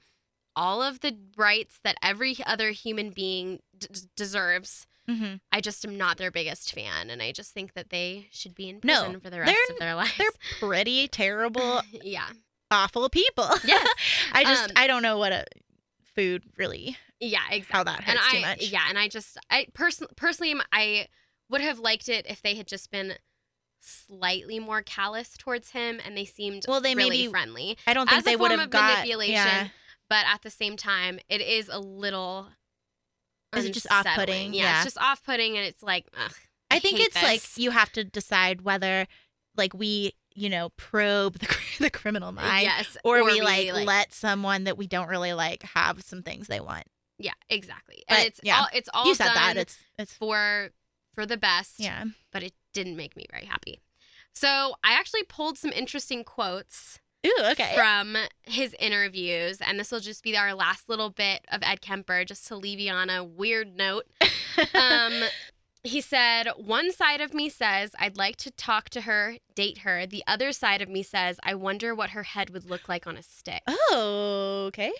all 0.56 0.82
of 0.82 1.00
the 1.00 1.16
rights 1.36 1.78
that 1.84 1.96
every 2.02 2.36
other 2.44 2.70
human 2.70 3.10
being 3.10 3.60
d- 3.78 3.86
deserves, 4.16 4.86
mhm. 5.10 5.40
I 5.52 5.60
just 5.60 5.84
am 5.84 5.96
not 5.98 6.16
their 6.18 6.30
biggest 6.30 6.72
fan, 6.74 7.10
and 7.10 7.20
I 7.22 7.32
just 7.32 7.52
think 7.52 7.74
that 7.74 7.90
they 7.90 8.28
should 8.30 8.54
be 8.54 8.68
in 8.68 8.80
No, 8.84 9.02
prison 9.02 9.20
for 9.20 9.30
the 9.30 9.40
rest 9.40 9.58
of 9.70 9.78
their 9.78 9.94
lives. 9.94 10.12
they're 10.18 10.28
pretty 10.60 11.08
terrible, 11.08 11.82
yeah. 12.02 12.28
awful 12.70 13.08
people. 13.08 13.48
Yes. 13.64 13.88
I 14.32 14.44
just 14.44 14.64
Um, 14.64 14.70
I 14.76 14.86
don't 14.86 15.02
know 15.02 15.18
what 15.18 15.32
a 15.32 15.44
food 16.14 16.44
really 16.56 16.96
Yeah, 17.20 17.40
exactly. 17.50 17.66
how 17.76 17.84
that 17.84 17.98
and 17.98 18.18
hurts 18.18 18.20
I, 18.28 18.30
too 18.36 18.40
much. 18.42 18.62
Yeah, 18.68 18.84
and 18.88 18.98
I 18.98 19.08
just, 19.08 19.36
I 19.50 19.66
person, 19.74 20.06
personally, 20.16 20.54
I 20.72 21.08
would 21.48 21.60
have 21.60 21.78
liked 21.78 22.08
it 22.08 22.26
if 22.28 22.40
they 22.42 22.54
had 22.54 22.66
just 22.68 22.90
been 22.90 23.14
slightly 23.80 24.58
more 24.58 24.82
callous 24.82 25.36
towards 25.38 25.70
him, 25.70 26.00
and 26.04 26.16
they 26.16 26.24
seemed 26.24 26.64
Well, 26.68 26.80
they 26.80 26.94
really 26.94 27.10
maybe- 27.22 27.30
friendly. 27.30 27.78
I 27.86 27.94
don't 27.94 28.06
think 28.08 28.18
as 28.18 28.24
a 28.24 28.30
they 28.30 28.36
would 28.36 28.50
have 28.52 28.70
got 28.70 28.92
manipulation, 28.98 29.34
Yeah. 29.34 29.68
But 30.08 30.26
at 30.26 30.42
the 30.42 30.50
same 30.50 30.76
time, 30.76 31.20
it 31.28 31.40
is 31.40 31.68
a 31.68 31.78
little. 31.78 32.48
Is 33.56 33.64
it 33.64 33.72
just 33.72 33.90
off-putting? 33.90 34.54
Yeah, 34.54 34.62
Yeah. 34.62 34.76
it's 34.76 34.84
just 34.94 34.98
off-putting, 34.98 35.56
and 35.56 35.66
it's 35.66 35.82
like, 35.82 36.06
ugh. 36.16 36.32
I 36.70 36.78
think 36.78 36.98
hate 36.98 37.08
it's 37.08 37.22
like 37.22 37.42
you 37.58 37.70
have 37.72 37.90
to 37.92 38.04
decide 38.04 38.60
whether 38.62 39.06
like 39.56 39.74
we 39.74 40.12
you 40.34 40.48
know 40.48 40.68
probe 40.76 41.36
the, 41.38 41.56
the 41.80 41.90
criminal 41.90 42.30
mind 42.30 42.62
yes, 42.62 42.96
or, 43.02 43.24
we, 43.24 43.40
like, 43.40 43.72
let 43.72 44.14
someone 44.14 44.64
that 44.64 44.78
we 44.78 44.86
don't 44.86 45.08
really 45.08 45.32
like 45.32 45.62
have 45.64 46.00
some 46.02 46.22
things 46.22 46.46
they 46.46 46.60
want. 46.60 46.84
yeah, 47.18 47.32
exactly. 47.48 48.04
And 48.08 48.24
it's 48.26 48.40
yeah, 48.44 48.60
all 48.60 48.66
it's 48.72 48.88
all 48.94 49.06
you 49.06 49.14
said 49.16 49.24
done 49.26 49.34
that 49.34 49.56
it's 49.56 49.78
it's 49.98 50.14
for 50.14 50.70
for 51.16 51.26
the 51.26 51.36
best. 51.36 51.80
yeah. 51.80 52.04
but 52.32 52.44
it 52.44 52.52
didn't 52.72 52.96
make 52.96 53.16
me 53.16 53.26
very 53.32 53.46
happy. 53.46 53.80
So 54.32 54.74
I 54.84 54.92
actually 54.92 55.24
pulled 55.24 55.58
some 55.58 55.72
interesting 55.72 56.22
quotes 56.22 57.00
Ooh, 57.26 57.44
okay. 57.50 57.72
from 57.74 58.16
his 58.44 58.74
interviews, 58.78 59.58
and 59.60 59.78
this 59.78 59.90
will 59.92 60.00
just 60.00 60.22
be 60.24 60.36
our 60.36 60.54
last 60.54 60.88
little 60.88 61.10
bit 61.10 61.44
of 61.52 61.60
Ed 61.62 61.80
Kemper, 61.82 62.24
just 62.24 62.46
to 62.48 62.56
leave 62.56 62.78
you 62.80 62.90
on 62.92 63.10
a 63.10 63.22
weird 63.24 63.76
note. 63.76 64.06
Um, 64.74 65.22
he 65.84 66.00
said, 66.02 66.48
One 66.56 66.92
side 66.92 67.20
of 67.22 67.32
me 67.32 67.48
says, 67.48 67.92
I'd 67.98 68.16
like 68.18 68.36
to 68.38 68.50
talk 68.50 68.90
to 68.90 69.02
her, 69.02 69.36
date 69.54 69.78
her. 69.78 70.06
The 70.06 70.22
other 70.26 70.52
side 70.52 70.82
of 70.82 70.88
me 70.90 71.02
says, 71.02 71.38
I 71.42 71.54
wonder 71.54 71.94
what 71.94 72.10
her 72.10 72.24
head 72.24 72.50
would 72.50 72.68
look 72.68 72.86
like 72.88 73.06
on 73.06 73.16
a 73.16 73.22
stick. 73.22 73.62
oh, 73.66 74.64
okay. 74.68 74.92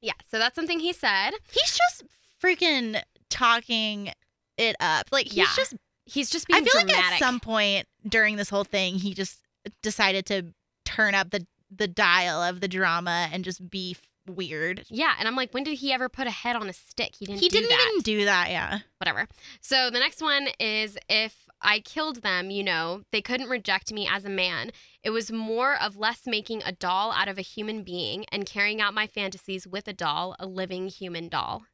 Yeah, 0.00 0.12
so 0.30 0.38
that's 0.38 0.54
something 0.54 0.80
he 0.80 0.92
said. 0.94 1.32
He's 1.52 1.76
just 1.76 2.04
freaking 2.42 3.02
talking 3.28 4.10
it 4.56 4.76
up. 4.80 5.08
Like 5.12 5.26
he's 5.26 5.36
Yeah. 5.36 5.46
just 5.56 5.74
He's 6.06 6.30
just 6.30 6.46
being 6.46 6.62
I 6.62 6.64
feel 6.64 6.80
dramatic. 6.82 6.96
like 7.02 7.12
at 7.14 7.18
some 7.18 7.40
point 7.40 7.86
during 8.08 8.36
this 8.36 8.48
whole 8.48 8.64
thing, 8.64 8.94
he 8.96 9.12
just 9.14 9.38
decided 9.82 10.24
to 10.26 10.54
turn 10.86 11.14
up 11.14 11.30
the 11.30 11.46
the 11.70 11.88
dial 11.88 12.42
of 12.42 12.60
the 12.60 12.68
drama 12.68 13.28
and 13.32 13.44
just 13.44 13.68
be 13.70 13.92
f- 13.92 14.34
weird. 14.36 14.84
yeah, 14.88 15.14
and 15.18 15.28
I'm 15.28 15.36
like, 15.36 15.52
when 15.52 15.64
did 15.64 15.78
he 15.78 15.92
ever 15.92 16.08
put 16.08 16.26
a 16.26 16.30
head 16.30 16.56
on 16.56 16.68
a 16.68 16.72
stick? 16.72 17.14
He 17.18 17.26
didn't. 17.26 17.40
he 17.40 17.48
do 17.48 17.60
didn't 17.60 17.78
even 17.80 18.00
do 18.02 18.24
that. 18.24 18.50
Yeah. 18.50 18.78
whatever. 18.98 19.26
So 19.60 19.90
the 19.90 19.98
next 19.98 20.22
one 20.22 20.48
is 20.58 20.96
if 21.08 21.36
I 21.60 21.80
killed 21.80 22.22
them, 22.22 22.50
you 22.50 22.62
know, 22.62 23.02
they 23.12 23.20
couldn't 23.22 23.48
reject 23.48 23.92
me 23.92 24.08
as 24.10 24.24
a 24.24 24.30
man. 24.30 24.70
It 25.02 25.10
was 25.10 25.30
more 25.32 25.76
of 25.80 25.96
less 25.96 26.22
making 26.26 26.62
a 26.64 26.72
doll 26.72 27.12
out 27.12 27.28
of 27.28 27.38
a 27.38 27.42
human 27.42 27.82
being 27.82 28.24
and 28.30 28.46
carrying 28.46 28.80
out 28.80 28.94
my 28.94 29.06
fantasies 29.06 29.66
with 29.66 29.88
a 29.88 29.92
doll, 29.92 30.36
a 30.38 30.46
living 30.46 30.88
human 30.88 31.28
doll. 31.28 31.64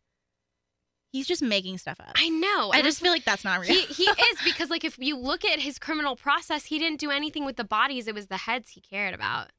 He's 1.12 1.26
just 1.26 1.42
making 1.42 1.79
stuff 1.79 1.98
up. 1.98 2.12
I 2.14 2.29
know. 2.29 2.70
I 2.72 2.76
and 2.79 2.85
just 2.85 3.00
feel 3.00 3.11
like 3.11 3.24
that's 3.24 3.42
not 3.44 3.61
real. 3.61 3.72
he 3.74 3.81
he 3.83 4.05
is 4.09 4.38
because 4.44 4.70
like 4.70 4.85
if 4.85 4.96
you 4.98 5.16
look 5.16 5.44
at 5.44 5.59
his 5.59 5.76
criminal 5.79 6.14
process, 6.14 6.66
he 6.66 6.79
didn't 6.79 7.00
do 7.00 7.11
anything 7.11 7.44
with 7.44 7.57
the 7.57 7.64
bodies. 7.64 8.07
It 8.07 8.14
was 8.14 8.29
the 8.29 8.37
heads 8.37 8.70
he 8.70 8.81
cared 8.81 9.12
about. 9.12 9.50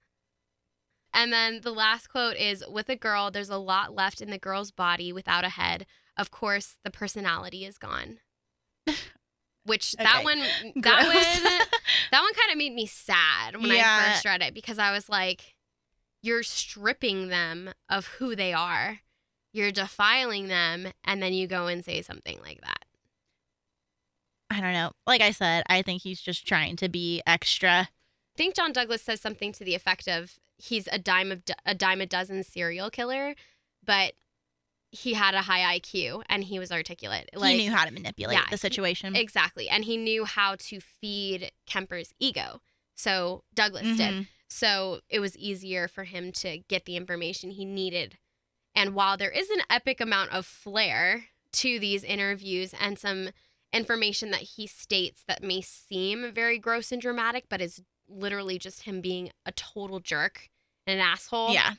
And 1.14 1.32
then 1.32 1.62
the 1.62 1.72
last 1.72 2.08
quote 2.08 2.38
is 2.38 2.64
with 2.68 2.90
a 2.90 2.96
girl, 2.96 3.32
there's 3.32 3.50
a 3.50 3.58
lot 3.58 3.94
left 3.94 4.22
in 4.22 4.30
the 4.30 4.38
girl's 4.38 4.72
body 4.72 5.12
without 5.12 5.44
a 5.44 5.50
head. 5.50 5.86
Of 6.18 6.32
course, 6.32 6.76
the 6.84 6.92
personality 6.92 7.66
is 7.66 7.78
gone. 7.78 8.20
Which 9.66 9.92
that 9.94 10.24
one 10.24 10.40
that 10.76 10.82
Gross. 10.82 11.06
one 11.06 11.14
that 12.12 12.22
one 12.22 12.34
kind 12.34 12.52
of 12.52 12.58
made 12.58 12.74
me 12.74 12.88
sad 12.88 13.56
when 13.56 13.72
I 13.72 14.10
first 14.12 14.26
read 14.26 14.42
it 14.42 14.54
because 14.54 14.80
I 14.80 14.92
was 14.92 15.08
like 15.08 15.56
you're 16.24 16.44
stripping 16.44 17.28
them 17.30 17.72
of 17.90 18.06
who 18.06 18.36
they 18.36 18.54
are. 18.54 19.00
You're 19.54 19.72
defiling 19.72 20.48
them 20.48 20.88
and 21.04 21.22
then 21.22 21.34
you 21.34 21.48
go 21.48 21.68
and 21.68 21.84
say 21.84 22.02
something 22.02 22.40
like 22.42 22.62
that. 22.62 22.86
I 24.50 24.62
don't 24.62 24.74
know. 24.74 24.92
Like 25.08 25.22
I 25.22 25.32
said, 25.32 25.64
I 25.68 25.82
think 25.82 26.02
he's 26.02 26.22
just 26.22 26.48
trying 26.48 26.76
to 26.78 26.90
be 26.90 27.22
extra. 27.26 27.90
I 28.42 28.44
think 28.44 28.56
John 28.56 28.74
Douglas 28.74 29.04
says 29.04 29.22
something 29.22 29.52
to 29.54 29.64
the 29.64 29.76
effect 29.76 30.08
of 30.08 30.40
he's 30.58 30.88
a 30.92 30.98
dime 30.98 31.32
of 31.32 31.44
a 31.64 31.76
dime 31.76 32.02
a 32.02 32.08
dozen 32.08 32.44
serial 32.44 32.90
killer, 32.90 33.36
but 33.86 34.14
he 34.90 35.14
had 35.14 35.36
a 35.36 35.44
high 35.44 35.78
IQ 35.78 36.24
and 36.28 36.44
he 36.44 36.58
was 36.58 36.72
articulate. 36.72 37.30
Like 37.36 37.52
he 37.52 37.58
knew 37.58 37.72
how 37.72 37.86
to 37.86 37.92
manipulate 37.92 38.38
yeah, 38.38 38.46
the 38.50 38.58
situation. 38.58 39.16
exactly, 39.16 39.70
and 39.70 39.86
he 39.86 39.96
knew 39.96 40.26
how 40.26 40.56
to 40.58 40.80
feed 40.80 41.52
Kemper's 41.68 42.16
ego. 42.20 42.62
So 42.96 43.44
Douglas 43.54 43.96
did. 43.96 44.12
Mhm. 44.12 44.28
So 44.50 45.02
it 45.08 45.20
was 45.20 45.38
easier 45.38 45.88
for 45.88 46.06
him 46.06 46.32
to 46.32 46.58
get 46.68 46.86
the 46.86 46.96
information 46.96 47.52
he 47.52 47.64
needed. 47.64 48.18
And 48.74 48.96
while 48.96 49.18
there 49.18 49.30
is 49.30 49.52
an 49.52 49.62
epic 49.70 50.02
amount 50.02 50.32
of 50.32 50.48
flair 50.48 51.26
to 51.52 51.78
these 51.78 52.04
interviews 52.04 52.74
and 52.82 52.98
some 52.98 53.30
information 53.72 54.32
that 54.32 54.42
he 54.42 54.66
states 54.66 55.22
that 55.28 55.44
may 55.44 55.62
seem 55.62 56.32
very 56.34 56.58
gross 56.58 56.92
and 56.92 57.00
dramatic, 57.00 57.46
but 57.48 57.62
is 57.62 57.84
literally 58.12 58.58
just 58.60 58.84
him 58.84 59.02
being 59.02 59.32
a 59.46 59.52
total 59.54 60.00
jerk 60.00 60.50
and 60.88 61.00
an 61.00 61.06
asshole. 61.06 61.54
Yeah. 61.54 61.74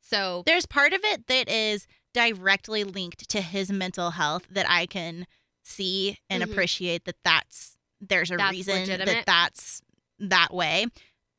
So 0.00 0.42
There's 0.46 0.66
part 0.66 0.92
of 0.92 1.00
it 1.04 1.26
that 1.26 1.48
is 1.48 1.86
directly 2.14 2.84
linked 2.84 3.28
to 3.30 3.40
his 3.40 3.70
mental 3.70 4.10
health 4.12 4.46
that 4.50 4.68
I 4.68 4.86
can 4.86 5.26
see 5.62 6.18
and 6.30 6.42
Mhm. 6.42 6.50
appreciate 6.50 7.04
that 7.04 7.16
that's 7.24 7.76
there's 8.00 8.30
a 8.30 8.36
That's 8.36 8.52
reason 8.52 8.74
legitimate. 8.80 9.06
that 9.06 9.26
that's 9.26 9.82
that 10.20 10.54
way. 10.54 10.86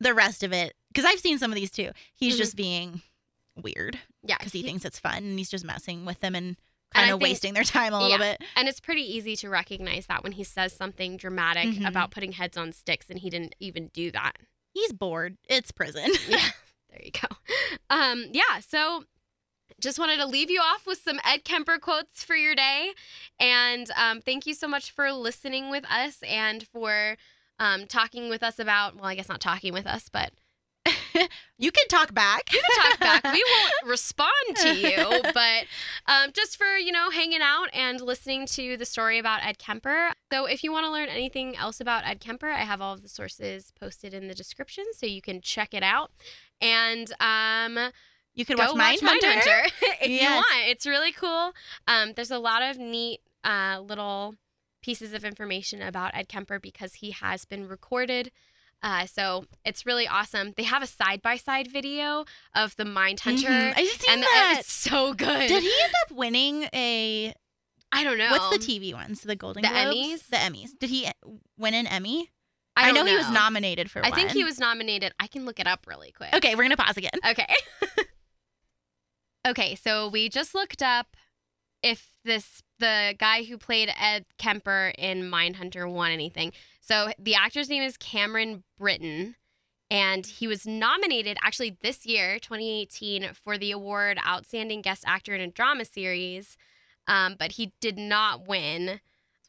The 0.01 0.13
rest 0.13 0.43
of 0.43 0.51
it, 0.53 0.75
because 0.89 1.05
I've 1.05 1.19
seen 1.19 1.39
some 1.39 1.51
of 1.51 1.55
these 1.55 1.71
too, 1.71 1.91
he's 2.13 2.35
Mhm. 2.35 2.37
just 2.37 2.55
being 2.55 3.01
weird 3.55 3.97
yeah, 4.23 4.37
because 4.37 4.51
he 4.53 4.61
thinks 4.61 4.85
it's 4.85 4.99
fun 4.99 5.17
and 5.23 5.37
he's 5.39 5.49
just 5.49 5.63
messing 5.65 6.05
with 6.05 6.19
them 6.19 6.35
and 6.35 6.57
kind 6.93 7.11
of 7.11 7.21
wasting 7.21 7.53
their 7.53 7.63
time 7.63 7.93
a 7.93 7.99
little 7.99 8.17
Yeah. 8.19 8.35
bit. 8.37 8.43
And 8.55 8.67
it's 8.67 8.79
pretty 8.79 9.01
easy 9.03 9.35
to 9.37 9.49
recognize 9.49 10.07
that 10.07 10.23
when 10.23 10.33
he 10.33 10.43
says 10.43 10.73
something 10.73 11.17
dramatic 11.17 11.69
Mhm. 11.69 11.87
about 11.87 12.11
putting 12.11 12.31
heads 12.33 12.57
on 12.57 12.71
sticks 12.73 13.09
and 13.09 13.19
he 13.19 13.29
didn't 13.29 13.55
even 13.59 13.87
do 13.93 14.11
that. 14.11 14.37
He's 14.73 14.91
bored. 14.93 15.37
It's 15.47 15.71
prison. 15.71 16.11
Yeah. 16.27 16.49
there 16.89 17.01
you 17.03 17.11
go. 17.11 17.27
Um, 17.89 18.25
yeah, 18.31 18.59
so 18.67 19.05
just 19.79 19.99
wanted 19.99 20.17
to 20.17 20.25
leave 20.25 20.49
you 20.49 20.59
off 20.61 20.85
with 20.87 20.99
some 21.01 21.19
Ed 21.23 21.43
Kemper 21.45 21.77
quotes 21.77 22.23
for 22.23 22.35
your 22.35 22.55
day. 22.55 22.93
And 23.39 23.89
um, 23.95 24.21
thank 24.21 24.45
you 24.47 24.53
so 24.53 24.67
much 24.67 24.91
for 24.91 25.11
listening 25.11 25.69
with 25.69 25.85
us 25.89 26.17
and 26.27 26.65
for 26.67 27.17
um, 27.59 27.85
talking 27.87 28.29
with 28.29 28.41
us 28.41 28.57
about, 28.57 28.95
well, 28.95 29.05
I 29.05 29.15
guess 29.15 29.29
not 29.29 29.39
talking 29.41 29.73
with 29.73 29.85
us, 29.85 30.09
but 30.09 30.31
you 31.57 31.71
can 31.71 31.87
talk 31.87 32.13
back. 32.13 32.51
you 32.51 32.61
can 32.61 32.91
talk 32.91 32.99
back. 32.99 33.33
We 33.33 33.43
won't 33.57 33.89
respond 33.91 34.31
to 34.57 34.75
you, 34.75 35.21
but 35.33 35.65
um, 36.07 36.31
just 36.33 36.57
for, 36.57 36.77
you 36.77 36.91
know, 36.91 37.09
hanging 37.09 37.41
out 37.41 37.67
and 37.73 38.01
listening 38.01 38.45
to 38.47 38.77
the 38.77 38.85
story 38.85 39.19
about 39.19 39.43
Ed 39.43 39.57
Kemper. 39.57 40.11
So 40.31 40.45
if 40.45 40.63
you 40.63 40.71
want 40.71 40.85
to 40.85 40.91
learn 40.91 41.09
anything 41.09 41.55
else 41.55 41.79
about 41.79 42.05
Ed 42.05 42.19
Kemper, 42.19 42.49
I 42.49 42.59
have 42.59 42.81
all 42.81 42.93
of 42.93 43.01
the 43.01 43.09
sources 43.09 43.71
posted 43.79 44.13
in 44.13 44.27
the 44.27 44.35
description 44.35 44.85
so 44.93 45.05
you 45.05 45.21
can 45.21 45.41
check 45.41 45.73
it 45.73 45.83
out. 45.83 46.11
And 46.61 47.11
um, 47.19 47.91
You 48.35 48.45
can 48.45 48.57
watch 48.57 48.73
watch 48.73 48.99
Mindhunter. 48.99 49.21
Mindhunter 49.21 49.71
if 50.01 50.09
you 50.09 50.27
want. 50.29 50.45
It's 50.67 50.85
really 50.85 51.11
cool. 51.11 51.53
Um, 51.87 52.13
there's 52.15 52.31
a 52.31 52.39
lot 52.39 52.61
of 52.61 52.77
neat 52.77 53.21
uh, 53.43 53.79
little 53.81 54.35
pieces 54.81 55.13
of 55.13 55.25
information 55.25 55.81
about 55.81 56.15
Ed 56.15 56.29
Kemper 56.29 56.59
because 56.59 56.95
he 56.95 57.11
has 57.11 57.45
been 57.45 57.67
recorded. 57.67 58.31
Uh, 58.81 59.05
so 59.05 59.45
it's 59.65 59.85
really 59.85 60.07
awesome. 60.07 60.53
They 60.55 60.63
have 60.63 60.81
a 60.81 60.87
side 60.87 61.21
by 61.21 61.35
side 61.35 61.69
video 61.69 62.23
of 62.55 62.75
the 62.77 62.85
Mindhunter, 62.85 63.43
Mhm. 63.49 63.73
I've 63.77 63.87
seen 63.87 64.13
and 64.13 64.23
that. 64.23 64.57
it's 64.59 64.71
so 64.71 65.13
good. 65.13 65.47
Did 65.49 65.63
he 65.63 65.73
end 65.83 65.93
up 66.05 66.11
winning 66.15 66.63
a? 66.73 67.33
I 67.91 68.03
don't 68.03 68.17
know. 68.17 68.29
What's 68.31 68.65
the 68.65 68.73
TV 68.73 68.93
ones? 68.93 69.21
The 69.21 69.35
Golden 69.35 69.63
The 69.63 69.67
Globes? 69.69 69.95
Emmys? 69.97 70.27
The 70.29 70.37
Emmys. 70.37 70.69
Did 70.79 70.89
he 70.91 71.09
win 71.57 71.73
an 71.73 71.87
Emmy? 71.87 72.29
I, 72.77 72.85
don't 72.85 72.95
know, 72.95 73.03
he 73.11 73.17
was 73.17 73.29
nominated 73.29 73.91
for 73.91 73.99
I 74.05 74.09
one. 74.09 74.17
think 74.17 74.31
he 74.31 74.45
was 74.45 74.57
nominated. 74.57 75.11
I 75.19 75.27
can 75.27 75.43
look 75.45 75.59
it 75.59 75.67
up 75.67 75.85
really 75.85 76.13
quick. 76.13 76.33
Okay, 76.33 76.55
we're 76.55 76.63
gonna 76.63 76.77
pause 76.77 76.95
again. 76.95 77.11
Okay. 77.27 77.47
okay, 79.47 79.75
so 79.75 80.07
we 80.07 80.29
just 80.29 80.53
looked 80.55 80.81
up 80.81 81.15
if 81.83 82.13
this 82.25 82.61
the 82.79 83.15
guy 83.17 83.43
who 83.43 83.57
played 83.57 83.91
Ed 83.99 84.25
Kemper 84.37 84.93
in 84.97 85.29
Mindhunter 85.29 85.91
won 85.91 86.11
anything. 86.11 86.53
So 86.81 87.09
the 87.19 87.35
actor's 87.35 87.69
name 87.69 87.83
is 87.83 87.97
Cameron 87.97 88.63
Britton 88.77 89.35
and 89.91 90.25
he 90.25 90.47
was 90.47 90.65
nominated 90.67 91.37
actually 91.43 91.77
this 91.81 92.05
year, 92.05 92.39
2018, 92.39 93.31
for 93.33 93.57
the 93.57 93.71
award 93.71 94.19
Outstanding 94.25 94.81
Guest 94.81 95.03
Actor 95.07 95.33
in 95.35 95.41
a 95.41 95.47
Drama 95.47 95.83
Series. 95.85 96.57
Um, 97.07 97.35
but 97.39 97.53
he 97.53 97.73
did 97.81 97.97
not 97.97 98.47
win. 98.47 99.01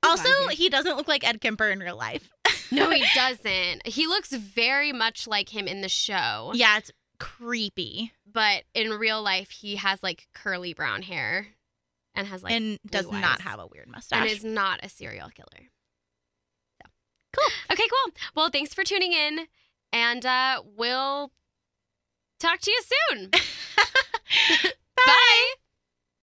Also, 0.03 0.23
Hold 0.25 0.35
on 0.45 0.49
here. 0.51 0.57
he 0.57 0.69
doesn't 0.71 0.97
look 0.97 1.09
like 1.09 1.29
Ed 1.29 1.41
Kemper 1.41 1.69
in 1.69 1.81
real 1.81 1.97
life. 1.97 2.31
No, 2.73 2.89
he 2.89 3.05
doesn't. 3.17 3.85
He 3.85 4.07
looks 4.07 4.31
very 4.33 4.93
much 4.93 5.27
like 5.27 5.49
him 5.49 5.67
in 5.67 5.81
the 5.81 5.89
show. 5.89 6.53
yeah, 6.55 6.79
it's 6.79 6.93
creepy 7.19 8.13
but 8.33 8.63
in 8.75 8.91
real 8.91 9.23
life 9.23 9.51
he 9.51 9.77
has 9.77 10.03
like 10.03 10.27
curly 10.35 10.73
brown 10.73 11.03
hair 11.03 11.49
and 12.15 12.27
has 12.27 12.43
like 12.43 12.53
and 12.53 12.79
does 12.87 13.07
blue 13.07 13.21
not 13.21 13.41
have 13.43 13.59
a 13.61 13.67
weird 13.67 13.89
mustache. 13.89 14.21
and 14.21 14.31
is 14.31 14.45
not 14.45 14.81
a 14.83 14.89
serial 14.89 15.29
killer. 15.31 15.69
So 16.83 16.89
cool. 17.33 17.53
Okay 17.73 17.85
cool. 17.89 18.13
Well 18.35 18.51
thanks 18.51 18.75
for 18.75 18.85
tuning 18.85 19.13
in 19.13 19.47
and 19.93 20.25
uh 20.27 20.63
we'll 20.77 21.33
talk 22.39 22.61
to 22.61 22.71
you 22.71 22.83
soon. 23.11 23.31
Bye. 24.61 24.71
bye 24.97 25.55